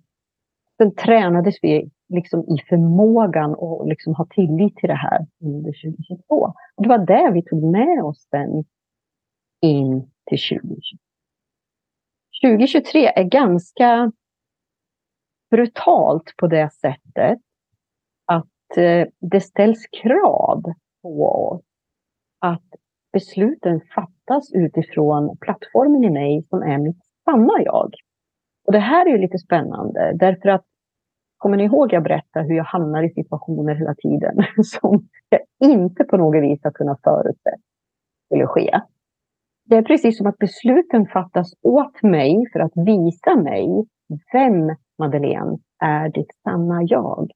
sen 0.77 0.95
tränades 0.95 1.55
vi 1.61 1.89
liksom 2.09 2.39
i 2.39 2.57
förmågan 2.69 3.51
att 3.51 3.87
liksom 3.87 4.15
ha 4.15 4.27
tillit 4.29 4.75
till 4.75 4.89
det 4.89 4.95
här 4.95 5.27
under 5.41 5.71
2022. 5.71 6.35
Och 6.75 6.83
det 6.83 6.89
var 6.89 6.97
det 6.97 7.31
vi 7.33 7.43
tog 7.43 7.63
med 7.63 8.03
oss 8.03 8.27
sen 8.29 8.65
in 9.61 10.11
till 10.29 10.39
2023. 10.39 10.97
2023 12.41 13.07
är 13.15 13.23
ganska 13.23 14.11
brutalt 15.51 16.33
på 16.37 16.47
det 16.47 16.73
sättet 16.73 17.39
att 18.25 18.77
eh, 18.77 19.07
det 19.19 19.41
ställs 19.41 19.85
krav 20.01 20.63
på 21.01 21.25
oss 21.25 21.61
att 22.39 22.65
besluten 23.13 23.81
fattas 23.95 24.51
utifrån 24.53 25.37
plattformen 25.37 26.03
i 26.03 26.09
mig 26.09 26.43
som 26.49 26.61
är 26.61 26.77
mitt 26.77 27.03
sanna 27.25 27.53
jag. 27.63 27.93
Och 28.65 28.73
det 28.73 28.79
här 28.79 29.05
är 29.05 29.09
ju 29.09 29.17
lite 29.17 29.37
spännande 29.37 30.13
därför 30.15 30.49
att 30.49 30.65
kommer 31.37 31.57
ni 31.57 31.63
ihåg 31.63 31.93
jag 31.93 32.03
berättade 32.03 32.45
hur 32.45 32.55
jag 32.55 32.63
hamnar 32.63 33.03
i 33.03 33.09
situationer 33.09 33.75
hela 33.75 33.95
tiden 33.95 34.35
som 34.63 35.07
jag 35.29 35.41
inte 35.69 36.03
på 36.03 36.17
något 36.17 36.43
vis 36.43 36.59
har 36.63 36.71
kunnat 36.71 37.01
förutse 37.03 37.55
skulle 38.25 38.47
ske. 38.47 38.81
Det 39.69 39.75
är 39.75 39.81
precis 39.81 40.17
som 40.17 40.27
att 40.27 40.37
besluten 40.37 41.07
fattas 41.07 41.53
åt 41.61 42.03
mig 42.03 42.45
för 42.53 42.59
att 42.59 42.71
visa 42.75 43.35
mig 43.35 43.67
vem, 44.33 44.75
Madeleine, 44.97 45.57
är 45.79 46.09
ditt 46.09 46.33
sanna 46.43 46.83
jag. 46.83 47.31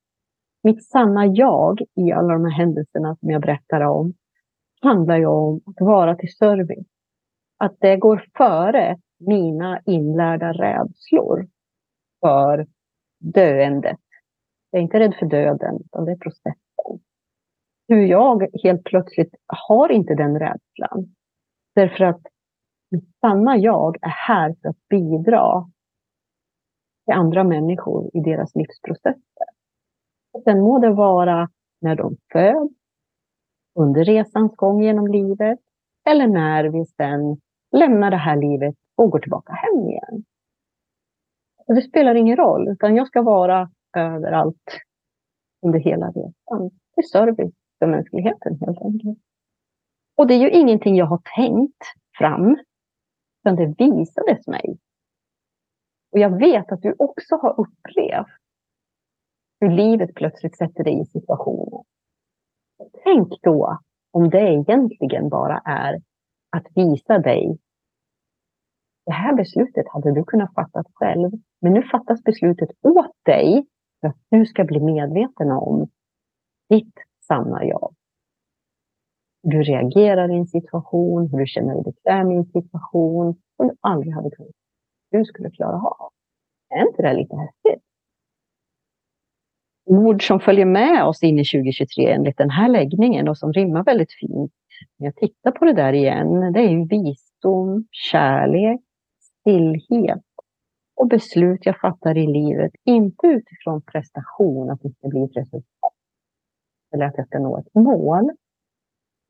Mitt 0.64 0.84
sanna 0.84 1.26
jag 1.26 1.82
i 1.96 2.12
alla 2.12 2.34
de 2.34 2.46
här 2.46 2.52
händelserna 2.52 3.16
som 3.16 3.30
jag 3.30 3.42
berättar 3.42 3.82
om 3.82 4.14
handlar 4.82 5.18
ju 5.18 5.26
om 5.26 5.62
att 5.66 5.86
vara 5.86 6.16
till 6.16 6.34
service. 6.34 6.88
Att 7.58 7.76
det 7.80 7.98
går 7.98 8.26
före 8.38 8.98
mina 9.20 9.82
inlärda 9.86 10.54
rädslor 10.54 11.48
för 12.22 12.68
döendet. 13.20 14.00
Jag 14.72 14.80
är 14.80 14.84
inte 14.84 15.00
rädd 15.00 15.16
för 15.20 15.26
döden, 15.26 15.76
utan 15.86 16.06
det 16.06 16.12
är 16.12 16.18
processen. 16.18 17.00
Hur 17.88 18.06
jag 18.06 18.48
helt 18.64 18.84
plötsligt 18.84 19.36
har 19.48 19.92
inte 19.92 20.16
den 20.16 20.40
rädslan. 20.40 21.14
Därför 21.76 22.04
att 22.04 22.22
mitt 22.92 23.10
sanna 23.22 23.58
jag 23.58 23.98
är 24.02 24.10
här 24.28 24.56
för 24.62 24.70
att 24.70 24.88
bidra 24.90 25.70
till 27.06 27.14
andra 27.14 27.44
människor 27.44 28.10
i 28.14 28.20
deras 28.20 28.56
livsprocesser. 28.56 29.48
Och 30.34 30.44
sen 30.44 30.60
må 30.60 30.80
det 30.80 30.94
vara 30.94 31.50
när 31.82 31.96
de 31.96 32.18
föds, 32.32 32.74
under 33.76 34.04
resans 34.04 34.56
gång 34.56 34.84
genom 34.84 35.08
livet 35.08 35.60
eller 36.10 36.28
när 36.28 36.64
vi 36.64 36.86
sen 36.86 37.42
lämnar 37.72 38.12
det 38.12 38.18
här 38.18 38.36
livet 38.36 38.76
och 38.96 39.12
går 39.12 39.20
tillbaka 39.20 39.54
hem 39.54 39.90
igen. 39.90 40.24
Det 41.68 41.82
spelar 41.82 42.16
ingen 42.16 42.38
roll, 42.38 42.68
utan 42.68 42.96
jag 42.96 43.08
ska 43.08 43.22
vara 43.22 43.70
överallt 43.98 44.82
under 45.66 45.80
hela 45.80 46.08
resan. 46.08 46.70
Det 46.96 47.02
är 47.02 47.04
service 47.04 47.54
för 47.80 47.88
mänskligheten 47.88 48.60
helt 48.62 48.82
enkelt. 48.82 49.20
Och 50.18 50.28
det 50.28 50.34
är 50.34 50.40
ju 50.40 50.50
ingenting 50.50 50.96
jag 50.96 51.06
har 51.06 51.22
tänkt 51.36 51.84
fram, 52.18 52.58
utan 53.40 53.56
det 53.56 53.86
visades 53.86 54.48
mig. 54.48 54.78
Och 56.12 56.20
jag 56.20 56.40
vet 56.40 56.72
att 56.72 56.82
du 56.82 56.96
också 57.00 57.36
har 57.36 57.60
upplevt 57.60 58.28
hur 59.60 59.70
livet 59.70 60.16
plötsligt 60.16 60.58
sätter 60.58 60.84
dig 60.84 61.02
i 61.02 61.06
situationer. 61.06 61.84
Tänk 63.04 63.42
då 63.42 63.78
om 64.12 64.30
det 64.30 64.54
egentligen 64.54 65.30
bara 65.30 65.62
är 65.66 66.02
att 66.50 66.68
visa 66.76 67.20
dig 67.20 67.58
det 69.06 69.12
här 69.12 69.36
beslutet 69.36 69.86
hade 69.90 70.14
du 70.14 70.24
kunnat 70.24 70.54
fatta 70.54 70.84
själv, 70.94 71.32
men 71.62 71.74
nu 71.74 71.84
fattas 71.84 72.24
beslutet 72.24 72.70
åt 72.82 73.12
dig 73.26 73.66
för 74.02 74.08
att 74.08 74.18
du 74.30 74.46
ska 74.46 74.64
bli 74.64 74.80
medveten 74.80 75.52
om 75.52 75.88
ditt 76.70 76.94
sanna 77.28 77.66
jag. 77.66 77.96
Du 79.44 79.64
reagerar 79.64 80.32
i 80.32 80.38
en 80.38 80.48
situation, 80.48 81.30
hur 81.32 81.40
du 81.40 81.46
känner 81.48 81.74
dig 81.74 81.84
bekväm 81.84 82.32
i 82.32 82.36
en 82.36 82.46
situation 82.46 83.42
som 83.56 83.68
du 83.68 83.76
aldrig 83.82 84.14
hade 84.14 84.32
kunnat 84.32 84.52
du 85.14 85.26
skulle 85.26 85.52
klara 85.52 85.76
av. 85.76 86.10
Är 86.70 86.88
inte 86.88 87.02
det 87.02 87.14
lite 87.14 87.36
häftigt? 87.36 87.84
Ord 89.86 90.28
som 90.28 90.40
följer 90.40 90.66
med 90.66 91.06
oss 91.06 91.24
in 91.24 91.40
i 91.40 91.46
2023 91.46 92.12
enligt 92.12 92.38
den 92.38 92.50
här 92.50 92.70
läggningen 92.70 93.28
och 93.28 93.38
som 93.38 93.54
rimmar 93.54 93.84
väldigt 93.84 94.14
fint. 94.14 94.52
När 94.98 95.08
jag 95.08 95.16
tittar 95.16 95.52
på 95.52 95.66
det 95.66 95.74
där 95.74 95.94
igen, 95.94 96.54
det 96.54 96.60
är 96.60 96.70
ju 96.70 96.88
visdom, 96.88 97.88
kärlek, 97.92 98.82
stillhet 99.20 100.24
och 100.96 101.08
beslut 101.08 101.66
jag 101.66 101.80
fattar 101.80 102.18
i 102.18 102.28
livet, 102.28 102.72
inte 102.84 103.28
utifrån 103.28 103.82
prestation, 103.82 104.70
att 104.70 104.82
det 104.82 104.90
ska 104.90 105.08
bli 105.08 105.24
ett 105.24 105.38
resultat 105.38 105.94
eller 106.94 107.06
att 107.06 107.18
jag 107.18 107.28
ska 107.28 107.40
nå 107.40 107.58
ett 107.58 107.74
mål, 107.74 108.32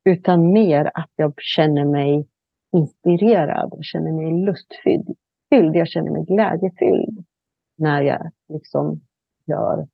utan 0.04 0.52
mer 0.52 0.90
att 0.94 1.10
jag 1.16 1.34
känner 1.36 1.84
mig 1.84 2.28
inspirerad, 2.72 3.68
jag 3.72 3.84
känner 3.84 4.12
mig 4.12 4.44
lustfylld, 4.44 5.76
jag 5.76 5.88
känner 5.88 6.10
mig 6.10 6.24
glädjefylld 6.24 7.24
när 7.76 8.02
jag 8.02 8.30
liksom 8.48 9.00
gör 9.46 9.88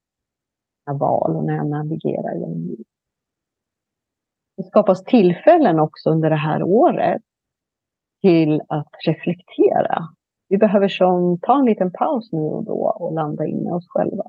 val 0.92 1.37
och 1.37 1.44
när 1.44 1.57
jag 1.57 1.70
navigerar 1.70 2.35
genom 2.35 2.62
livet. 2.62 2.87
Det 4.57 4.62
skapas 4.62 5.05
tillfällen 5.05 5.81
också 5.81 6.11
under 6.11 6.31
det 6.31 6.37
här 6.37 6.62
året 6.62 7.23
till 8.20 8.61
att 8.68 8.88
reflektera. 9.07 10.09
Vi 10.49 10.59
behöver 10.59 10.88
som, 10.88 11.38
ta 11.42 11.59
en 11.59 11.64
liten 11.64 11.92
paus 11.92 12.33
nu 12.33 12.40
och 12.40 12.64
då 12.64 12.96
och 12.99 13.14
landa 13.14 13.46
in 13.46 13.66
i 13.66 13.70
oss 13.70 13.87
själva. 13.88 14.25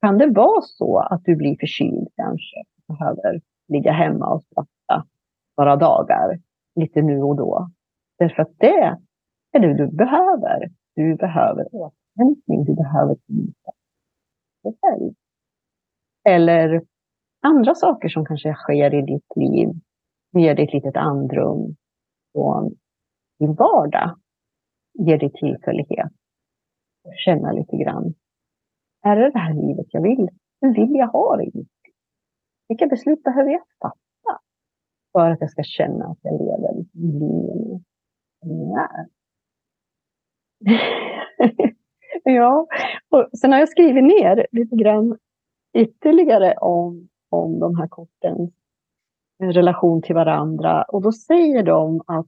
Kan 0.00 0.18
det 0.18 0.26
vara 0.26 0.62
så 0.62 0.98
att 0.98 1.24
du 1.24 1.36
blir 1.36 1.56
förkyld 1.60 2.08
kanske? 2.16 2.56
Behöver 2.88 3.40
ligga 3.68 3.92
hemma 3.92 4.26
och 4.26 4.42
skratta 4.42 5.06
några 5.56 5.76
dagar, 5.76 6.38
lite 6.74 7.02
nu 7.02 7.22
och 7.22 7.36
då. 7.36 7.70
Därför 8.18 8.42
att 8.42 8.58
det 8.58 8.96
är 9.52 9.60
det 9.60 9.74
du 9.74 9.86
behöver. 9.86 10.70
Du 10.94 11.14
behöver 11.16 11.74
återhämtning, 11.74 12.64
du 12.64 12.74
behöver 12.74 13.16
dig 14.62 14.76
själv. 14.80 15.14
Eller 16.28 16.82
andra 17.42 17.74
saker 17.74 18.08
som 18.08 18.24
kanske 18.24 18.54
sker 18.54 18.94
i 18.94 19.02
ditt 19.02 19.36
liv. 19.36 19.68
Ger 20.32 20.54
dig 20.54 20.64
ett 20.64 20.72
litet 20.72 20.96
andrum 20.96 21.76
från 22.32 22.74
din 23.38 23.54
vardag. 23.54 24.18
Ger 24.94 25.18
dig 25.18 25.32
tillfällighet. 25.32 26.12
Känna 27.24 27.52
lite 27.52 27.76
grann. 27.76 28.14
Är 29.02 29.16
det 29.16 29.30
det 29.30 29.38
här 29.38 29.54
livet 29.54 29.86
jag 29.90 30.02
vill? 30.02 30.28
Hur 30.60 30.74
vill 30.74 30.94
jag 30.94 31.08
ha 31.08 31.36
det 31.36 31.44
i? 31.44 31.66
Vilka 32.68 32.86
beslut 32.86 33.22
behöver 33.22 33.50
jag 33.50 33.62
fatta 33.82 34.40
för 35.12 35.30
att 35.30 35.40
jag 35.40 35.50
ska 35.50 35.62
känna 35.62 36.04
att 36.04 36.18
jag 36.22 36.32
lever 36.32 36.80
i 36.80 36.86
linje 36.92 37.54
med 37.54 37.82
vem 38.42 38.70
jag 38.70 38.88
är? 38.98 39.06
ja, 42.32 42.66
och 43.10 43.38
sen 43.38 43.52
har 43.52 43.58
jag 43.58 43.68
skrivit 43.68 44.04
ner 44.04 44.46
lite 44.52 44.76
grann 44.76 45.18
ytterligare 45.72 46.54
om, 46.54 47.08
om 47.28 47.60
de 47.60 47.76
här 47.76 47.88
kortens 47.88 48.50
relation 49.38 50.02
till 50.02 50.14
varandra. 50.14 50.82
Och 50.82 51.02
då 51.02 51.12
säger 51.12 51.62
de 51.62 52.02
att 52.06 52.26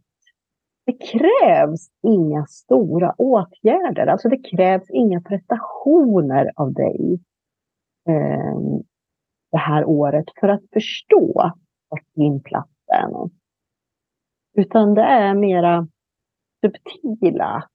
det 0.86 0.92
krävs 0.92 1.90
inga 2.02 2.46
stora 2.46 3.14
åtgärder, 3.18 4.06
alltså 4.06 4.28
det 4.28 4.38
krävs 4.38 4.90
inga 4.90 5.20
prestationer 5.20 6.52
av 6.56 6.72
dig 6.72 7.20
ehm, 8.08 8.82
det 9.50 9.58
här 9.58 9.84
året 9.84 10.24
för 10.40 10.48
att 10.48 10.62
förstå 10.72 11.52
vart 11.88 12.14
din 12.14 12.42
plats 12.42 12.70
är. 12.86 13.30
Utan 14.54 14.94
det 14.94 15.02
är 15.02 15.34
mera 15.34 15.88
subtila 16.60 17.68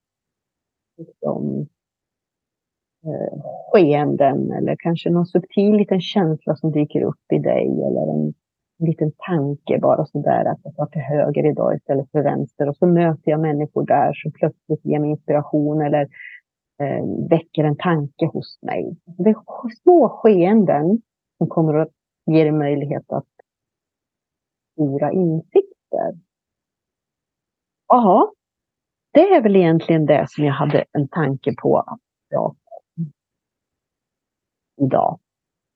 liksom, 0.98 1.68
eh, 3.06 3.42
skeenden 3.72 4.52
eller 4.52 4.76
kanske 4.80 5.10
någon 5.10 5.26
subtil 5.26 5.76
liten 5.76 6.02
känsla 6.02 6.56
som 6.56 6.72
dyker 6.72 7.02
upp 7.02 7.32
i 7.34 7.40
dig 7.40 7.68
eller 7.68 8.14
en, 8.14 8.34
en 8.80 8.86
liten 8.86 9.12
tanke 9.18 9.80
bara 9.80 10.06
sådär 10.06 10.46
att 10.46 10.60
jag 10.64 10.76
tar 10.76 10.86
till 10.86 11.02
höger 11.02 11.46
idag 11.52 11.76
istället 11.76 12.12
för 12.12 12.24
vänster 12.24 12.70
och 12.70 12.76
så 12.76 12.88
möter 12.88 13.32
jag 13.32 13.40
människor 13.40 13.86
där 13.86 14.14
som 14.14 14.32
plötsligt 14.32 14.86
ger 14.86 15.00
mig 15.00 15.10
inspiration 15.10 15.82
eller 15.82 16.02
eh, 16.82 17.30
väcker 17.30 17.64
en 17.64 17.78
tanke 17.78 18.26
hos 18.26 18.60
mig. 18.62 18.98
Det 19.06 19.30
är 19.30 19.36
små 19.84 20.10
skeenden 20.10 21.02
som 21.38 21.48
kommer 21.48 21.74
att 21.74 21.92
ge 22.26 22.44
dig 22.44 22.52
möjlighet 22.52 23.12
att 23.12 23.28
stora 24.74 25.12
insikter. 25.12 26.14
Jaha, 27.88 28.32
det 29.14 29.30
är 29.30 29.42
väl 29.42 29.56
egentligen 29.56 30.06
det 30.06 30.26
som 30.30 30.44
jag 30.44 30.54
hade 30.54 30.86
en 30.92 31.08
tanke 31.08 31.56
på 31.62 31.80
att 31.80 32.00
prata 32.30 32.58
idag. 34.82 35.20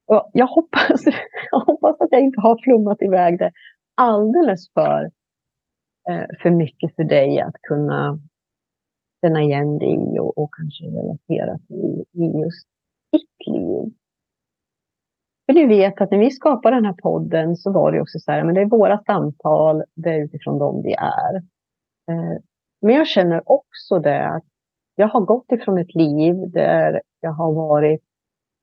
Och 0.07 0.29
jag, 0.33 0.47
hoppas, 0.47 1.01
jag 1.51 1.59
hoppas 1.59 2.01
att 2.01 2.07
jag 2.11 2.21
inte 2.21 2.41
har 2.41 2.63
flummat 2.63 3.01
iväg 3.01 3.39
det 3.39 3.51
alldeles 3.95 4.73
för, 4.73 5.11
eh, 6.09 6.25
för 6.41 6.49
mycket 6.49 6.95
för 6.95 7.03
dig 7.03 7.41
att 7.41 7.61
kunna 7.61 8.19
känna 9.21 9.41
igen 9.41 9.77
dig 9.77 9.93
i 9.93 10.19
och, 10.19 10.37
och 10.37 10.53
kanske 10.53 10.83
relatera 10.85 11.57
till 11.67 12.05
just 12.15 12.67
ditt 13.11 13.47
liv. 13.47 13.93
För 15.47 15.53
ni 15.53 15.65
vet 15.65 16.01
att 16.01 16.11
när 16.11 16.19
vi 16.19 16.31
skapade 16.31 16.75
den 16.75 16.85
här 16.85 16.93
podden 16.93 17.55
så 17.55 17.71
var 17.71 17.91
det 17.91 18.01
också 18.01 18.19
så 18.19 18.31
här, 18.31 18.43
men 18.43 18.55
det 18.55 18.61
är 18.61 18.65
våra 18.65 19.03
samtal, 19.03 19.83
det 19.95 20.09
är 20.09 20.23
utifrån 20.23 20.59
dem 20.59 20.81
vi 20.83 20.93
är. 20.93 21.35
Eh, 22.11 22.41
men 22.81 22.95
jag 22.95 23.07
känner 23.07 23.51
också 23.51 23.99
det 23.99 24.27
att 24.27 24.43
jag 24.95 25.07
har 25.07 25.21
gått 25.21 25.51
ifrån 25.51 25.77
ett 25.77 25.95
liv 25.95 26.35
där 26.51 27.01
jag 27.19 27.31
har 27.31 27.53
varit 27.53 28.03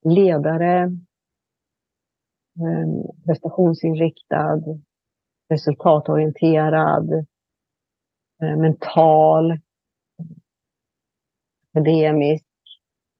ledare, 0.04 0.82
eh, 2.60 3.14
prestationsinriktad, 3.26 4.60
resultatorienterad, 5.48 7.12
eh, 8.42 8.56
mental, 8.56 9.58
akademisk, 11.72 12.44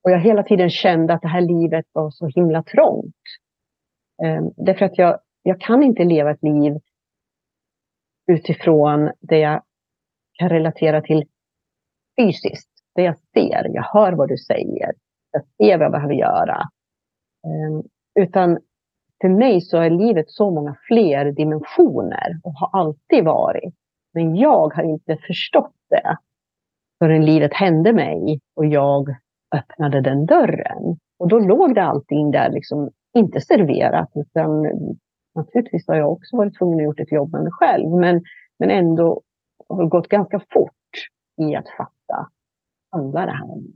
Och 0.03 0.11
jag 0.11 0.21
hela 0.21 0.43
tiden 0.43 0.71
kände 0.71 1.15
att 1.15 1.23
det 1.23 1.29
här 1.29 1.41
livet 1.41 1.85
var 1.93 2.11
så 2.11 2.27
himla 2.27 2.63
trångt. 2.63 3.15
Ehm, 4.23 4.51
därför 4.57 4.85
att 4.85 4.99
jag, 4.99 5.19
jag 5.43 5.61
kan 5.61 5.83
inte 5.83 6.05
leva 6.05 6.31
ett 6.31 6.43
liv 6.43 6.79
utifrån 8.27 9.11
det 9.21 9.39
jag 9.39 9.63
kan 10.39 10.49
relatera 10.49 11.01
till 11.03 11.25
fysiskt. 12.21 12.71
Det 12.95 13.03
jag 13.03 13.19
ser, 13.19 13.71
jag 13.75 13.83
hör 13.83 14.13
vad 14.13 14.29
du 14.29 14.39
säger, 14.39 14.93
jag 15.31 15.43
ser 15.57 15.79
vad 15.79 15.85
jag 15.85 15.93
behöver 15.93 16.15
göra. 16.15 16.63
Ehm, 17.47 17.83
utan 18.15 18.59
för 19.21 19.29
mig 19.29 19.61
så 19.61 19.79
är 19.79 19.91
livet 19.91 20.31
så 20.31 20.51
många 20.51 20.77
fler 20.89 21.33
dimensioner 21.33 22.41
och 22.43 22.53
har 22.53 22.81
alltid 22.81 23.25
varit. 23.25 23.75
Men 24.15 24.37
jag 24.37 24.75
har 24.75 24.83
inte 24.83 25.17
förstått 25.17 25.75
det 25.91 26.17
förrän 26.99 27.25
livet 27.25 27.55
hände 27.55 27.93
mig 27.93 28.41
och 28.57 28.67
jag 28.67 29.17
öppnade 29.55 30.01
den 30.01 30.27
dörren. 30.27 30.99
Och 31.19 31.29
då 31.29 31.39
låg 31.39 31.75
det 31.75 31.83
allting 31.83 32.31
där, 32.31 32.51
liksom, 32.51 32.91
inte 33.15 33.41
serverat, 33.41 34.11
utan 34.15 34.67
naturligtvis 35.35 35.89
har 35.89 35.95
jag 35.95 36.13
också 36.13 36.37
varit 36.37 36.59
tvungen 36.59 36.79
att 36.79 36.85
gjort 36.85 37.01
ett 37.01 37.13
jobb 37.13 37.33
med 37.33 37.43
mig 37.43 37.53
själv, 37.53 37.91
men, 37.91 38.23
men 38.59 38.71
ändå 38.71 39.23
har 39.69 39.87
gått 39.87 40.09
ganska 40.09 40.41
fort 40.51 40.71
i 41.37 41.57
att 41.57 41.69
fatta, 41.77 42.31
handlar 42.91 43.27
det 43.27 43.33
här 43.33 43.51
om? 43.51 43.73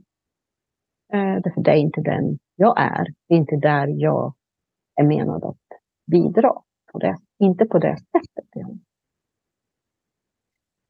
Eh, 1.13 1.41
därför 1.41 1.61
det 1.61 1.71
är 1.71 1.75
inte 1.75 2.01
den 2.01 2.39
jag 2.55 2.81
är. 2.81 3.07
Det 3.27 3.33
är 3.33 3.37
inte 3.37 3.55
där 3.55 3.87
jag 3.87 4.33
är 4.95 5.03
menad 5.03 5.43
att 5.43 5.79
bidra. 6.11 6.53
På 6.91 6.99
det, 6.99 7.17
inte 7.39 7.65
på 7.65 7.79
det 7.79 7.97
sättet. 7.97 8.67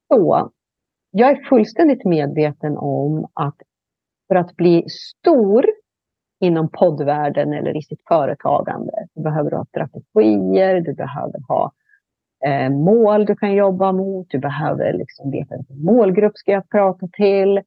Så 0.08 0.52
jag 1.12 1.30
är 1.30 1.50
fullständigt 1.50 2.06
medveten 2.06 2.78
om 2.78 3.28
att 3.34 3.62
för 4.28 4.36
att 4.36 4.56
bli 4.56 4.86
stor 4.90 5.66
inom 6.40 6.70
poddvärlden 6.70 7.54
eller 7.54 7.78
i 7.78 7.82
sitt 7.82 8.02
företagande, 8.08 8.92
Du 9.16 9.24
behöver 9.24 9.52
ha 9.52 9.66
strategier, 9.66 10.82
du 10.82 10.94
behöver 10.94 11.40
ha 11.48 11.72
eh, 12.46 12.70
mål 12.70 13.26
du 13.26 13.36
kan 13.36 13.54
jobba 13.54 13.92
mot, 13.92 14.28
du 14.30 14.40
behöver 14.40 14.94
liksom 14.94 15.32
veta 15.32 15.56
vilken 15.58 15.86
målgrupp 15.86 16.38
ska 16.38 16.52
jag 16.52 16.70
prata 16.70 17.08
till, 17.08 17.58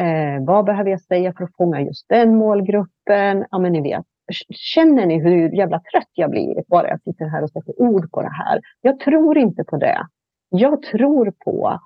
eh, 0.00 0.44
vad 0.46 0.64
behöver 0.64 0.90
jag 0.90 1.00
säga 1.00 1.32
för 1.36 1.44
att 1.44 1.56
fånga 1.56 1.80
just 1.80 2.08
den 2.08 2.36
målgruppen? 2.36 3.44
Ja, 3.50 3.58
men 3.58 3.72
ni 3.72 3.80
vet, 3.80 4.04
känner 4.50 5.06
ni 5.06 5.18
hur 5.18 5.50
jävla 5.50 5.80
trött 5.92 6.10
jag 6.12 6.30
blir 6.30 6.62
bara 6.68 6.88
jag 6.88 7.02
sitter 7.02 7.24
här 7.24 7.42
och 7.42 7.50
sätter 7.50 7.80
ord 7.80 8.10
på 8.10 8.22
det 8.22 8.32
här? 8.32 8.60
Jag 8.80 9.00
tror 9.00 9.38
inte 9.38 9.64
på 9.64 9.76
det. 9.76 10.06
Jag 10.50 10.82
tror 10.82 11.32
på 11.44 11.80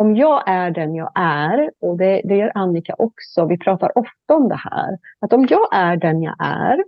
om 0.00 0.16
jag 0.16 0.48
är 0.48 0.70
den 0.70 0.94
jag 0.94 1.12
är, 1.14 1.70
och 1.80 1.96
det, 1.98 2.22
det 2.24 2.36
gör 2.36 2.52
Annika 2.54 2.94
också, 2.98 3.46
vi 3.46 3.58
pratar 3.58 3.98
ofta 3.98 4.34
om 4.34 4.48
det 4.48 4.60
här, 4.70 4.98
att 5.20 5.32
om 5.32 5.46
jag 5.50 5.68
är 5.72 5.96
den 5.96 6.22
jag 6.22 6.36
är, 6.38 6.84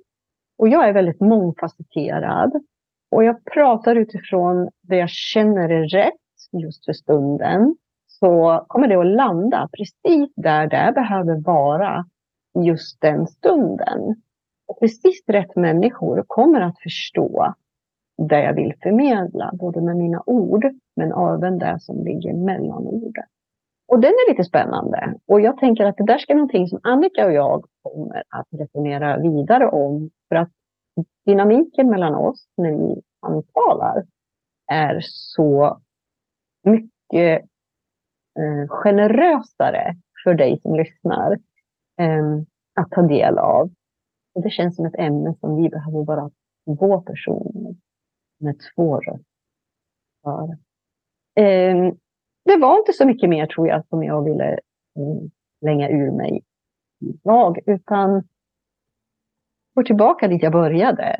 och 0.58 0.68
jag 0.68 0.88
är 0.88 0.92
väldigt 0.92 1.20
mångfacetterad, 1.20 2.52
och 3.10 3.24
jag 3.24 3.44
pratar 3.44 3.96
utifrån 3.96 4.68
det 4.82 4.96
jag 4.96 5.10
känner 5.10 5.68
är 5.68 5.88
rätt 5.88 6.14
just 6.62 6.84
för 6.84 6.92
stunden, 6.92 7.76
så 8.06 8.64
kommer 8.68 8.88
det 8.88 9.00
att 9.00 9.06
landa 9.06 9.68
precis 9.72 10.32
där 10.36 10.66
det 10.66 10.92
behöver 10.94 11.40
vara 11.40 12.04
just 12.64 13.00
den 13.00 13.26
stunden. 13.26 14.22
Och 14.68 14.80
precis 14.80 15.24
rätt 15.26 15.56
människor 15.56 16.24
kommer 16.26 16.60
att 16.60 16.78
förstå 16.82 17.54
det 18.28 18.42
jag 18.42 18.54
vill 18.54 18.74
förmedla, 18.82 19.50
både 19.52 19.80
med 19.80 19.96
mina 19.96 20.22
ord 20.26 20.64
men 20.96 21.12
även 21.12 21.58
det 21.58 21.80
som 21.80 22.04
ligger 22.04 22.32
mellan 22.32 22.86
orden. 22.86 23.24
Och 23.88 24.00
den 24.00 24.10
är 24.10 24.30
lite 24.30 24.44
spännande. 24.44 25.14
Och 25.26 25.40
jag 25.40 25.58
tänker 25.58 25.84
att 25.84 25.96
det 25.96 26.04
där 26.04 26.18
ska 26.18 26.32
vara 26.32 26.38
någonting 26.38 26.68
som 26.68 26.80
Annika 26.82 27.26
och 27.26 27.32
jag 27.32 27.64
kommer 27.82 28.22
att 28.28 28.46
resonera 28.50 29.18
vidare 29.18 29.66
om. 29.66 30.10
För 30.28 30.36
att 30.36 30.50
dynamiken 31.26 31.90
mellan 31.90 32.14
oss 32.14 32.46
när 32.56 32.72
vi 32.72 33.02
samtalar 33.20 34.04
är 34.72 34.98
så 35.02 35.80
mycket 36.62 37.44
eh, 38.38 38.68
generösare 38.68 39.96
för 40.24 40.34
dig 40.34 40.60
som 40.60 40.74
lyssnar 40.74 41.32
eh, 42.00 42.38
att 42.80 42.90
ta 42.90 43.02
del 43.02 43.38
av. 43.38 43.70
Och 44.34 44.42
det 44.42 44.50
känns 44.50 44.76
som 44.76 44.86
ett 44.86 44.98
ämne 44.98 45.34
som 45.40 45.62
vi 45.62 45.68
behöver 45.68 46.04
vara 46.04 46.30
två 46.78 47.00
personer 47.00 47.74
med 48.40 48.56
två 48.74 49.00
röster. 49.00 49.24
Eh, 51.34 51.92
det 52.44 52.56
var 52.56 52.78
inte 52.78 52.92
så 52.92 53.06
mycket 53.06 53.30
mer 53.30 53.46
tror 53.46 53.68
jag 53.68 53.86
som 53.86 54.04
jag 54.04 54.24
ville 54.24 54.52
eh, 54.52 55.30
länga 55.60 55.88
ur 55.88 56.10
mig 56.10 56.42
idag, 57.00 57.58
utan 57.66 58.28
gå 59.74 59.82
tillbaka 59.82 60.28
dit 60.28 60.42
jag 60.42 60.52
började. 60.52 61.16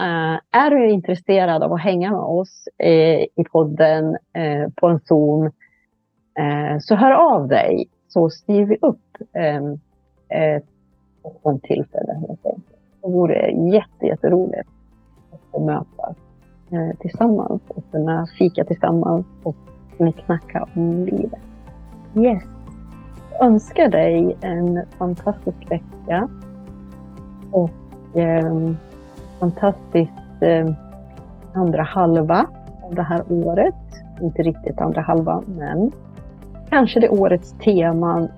Uh, 0.00 0.40
är 0.50 0.70
du 0.70 0.90
intresserad 0.90 1.62
av 1.62 1.72
att 1.72 1.80
hänga 1.80 2.10
med 2.10 2.20
oss 2.20 2.68
eh, 2.78 3.20
i 3.20 3.44
podden 3.52 4.16
eh, 4.32 4.68
på 4.76 4.86
en 4.86 5.00
Zoom 5.00 5.46
eh, 6.38 6.78
så 6.80 6.94
hör 6.94 7.10
av 7.10 7.48
dig 7.48 7.88
så 8.08 8.30
skriver 8.30 8.66
vi 8.66 8.76
upp 8.82 9.16
ehm, 9.32 9.80
ett 10.28 10.64
tillfälle 11.62 12.12
helt 12.12 12.46
enkelt. 12.46 12.78
Det 13.02 13.08
vore 13.08 13.50
jätte, 13.50 14.06
jätteroligt 14.06 14.68
att 15.32 15.40
få 15.50 15.64
mötas 15.64 16.16
eh, 16.72 16.96
tillsammans 17.00 17.62
och 17.68 17.84
kunna 17.90 18.26
fika 18.38 18.64
tillsammans 18.64 19.26
och 19.42 19.56
kunna 19.96 20.12
knacka 20.12 20.68
om 20.74 21.04
livet. 21.04 21.40
Yes! 22.14 22.42
Jag 23.32 23.46
önskar 23.46 23.88
dig 23.88 24.36
en 24.40 24.82
fantastisk 24.98 25.70
vecka 25.70 26.28
och 27.50 28.18
eh, 28.18 28.72
fantastisk 29.40 30.12
eh, 30.40 30.70
andra 31.52 31.82
halva 31.82 32.46
av 32.82 32.94
det 32.94 33.02
här 33.02 33.22
året. 33.28 33.74
Inte 34.20 34.42
riktigt 34.42 34.80
andra 34.80 35.00
halva, 35.00 35.42
men 35.46 35.92
kanske 36.70 37.00
det 37.00 37.08
årets 37.08 37.52
tema 37.52 38.28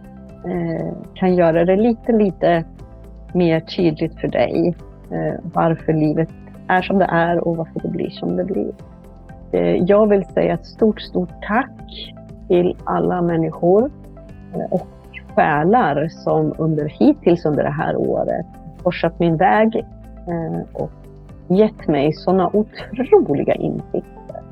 eh, 0.44 0.92
kan 1.14 1.34
göra 1.34 1.64
det 1.64 1.76
lite, 1.76 2.12
lite 2.12 2.64
mer 3.32 3.60
tydligt 3.60 4.20
för 4.20 4.28
dig 4.28 4.76
eh, 5.10 5.34
varför 5.42 5.92
livet 5.92 6.28
är 6.72 6.82
som 6.82 6.98
det 6.98 7.08
är 7.10 7.48
och 7.48 7.56
varför 7.56 7.80
det 7.82 7.88
blir 7.88 8.10
som 8.10 8.36
det 8.36 8.44
blir. 8.44 8.72
Eh, 9.52 9.76
jag 9.76 10.06
vill 10.06 10.24
säga 10.24 10.54
ett 10.54 10.66
stort, 10.66 11.00
stort 11.00 11.30
tack 11.48 12.14
till 12.48 12.76
alla 12.84 13.22
människor 13.22 13.90
eh, 14.54 14.72
och 14.72 14.86
själar 15.34 16.08
som 16.08 16.54
under, 16.58 16.88
hittills 16.88 17.44
under 17.44 17.62
det 17.62 17.70
här 17.70 17.96
året 17.96 18.46
korsat 18.82 19.18
min 19.18 19.36
väg 19.36 19.76
eh, 20.28 20.60
och 20.72 20.90
gett 21.48 21.88
mig 21.88 22.12
sådana 22.12 22.50
otroliga 22.52 23.54
insikter 23.54 24.42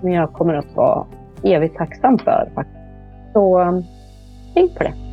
som 0.00 0.12
jag 0.12 0.32
kommer 0.32 0.54
att 0.54 0.76
vara 0.76 1.06
evigt 1.42 1.76
tacksam 1.76 2.18
för. 2.18 2.48
Så 3.32 3.82
tänk 4.54 4.74
på 4.74 4.84
det. 4.84 5.09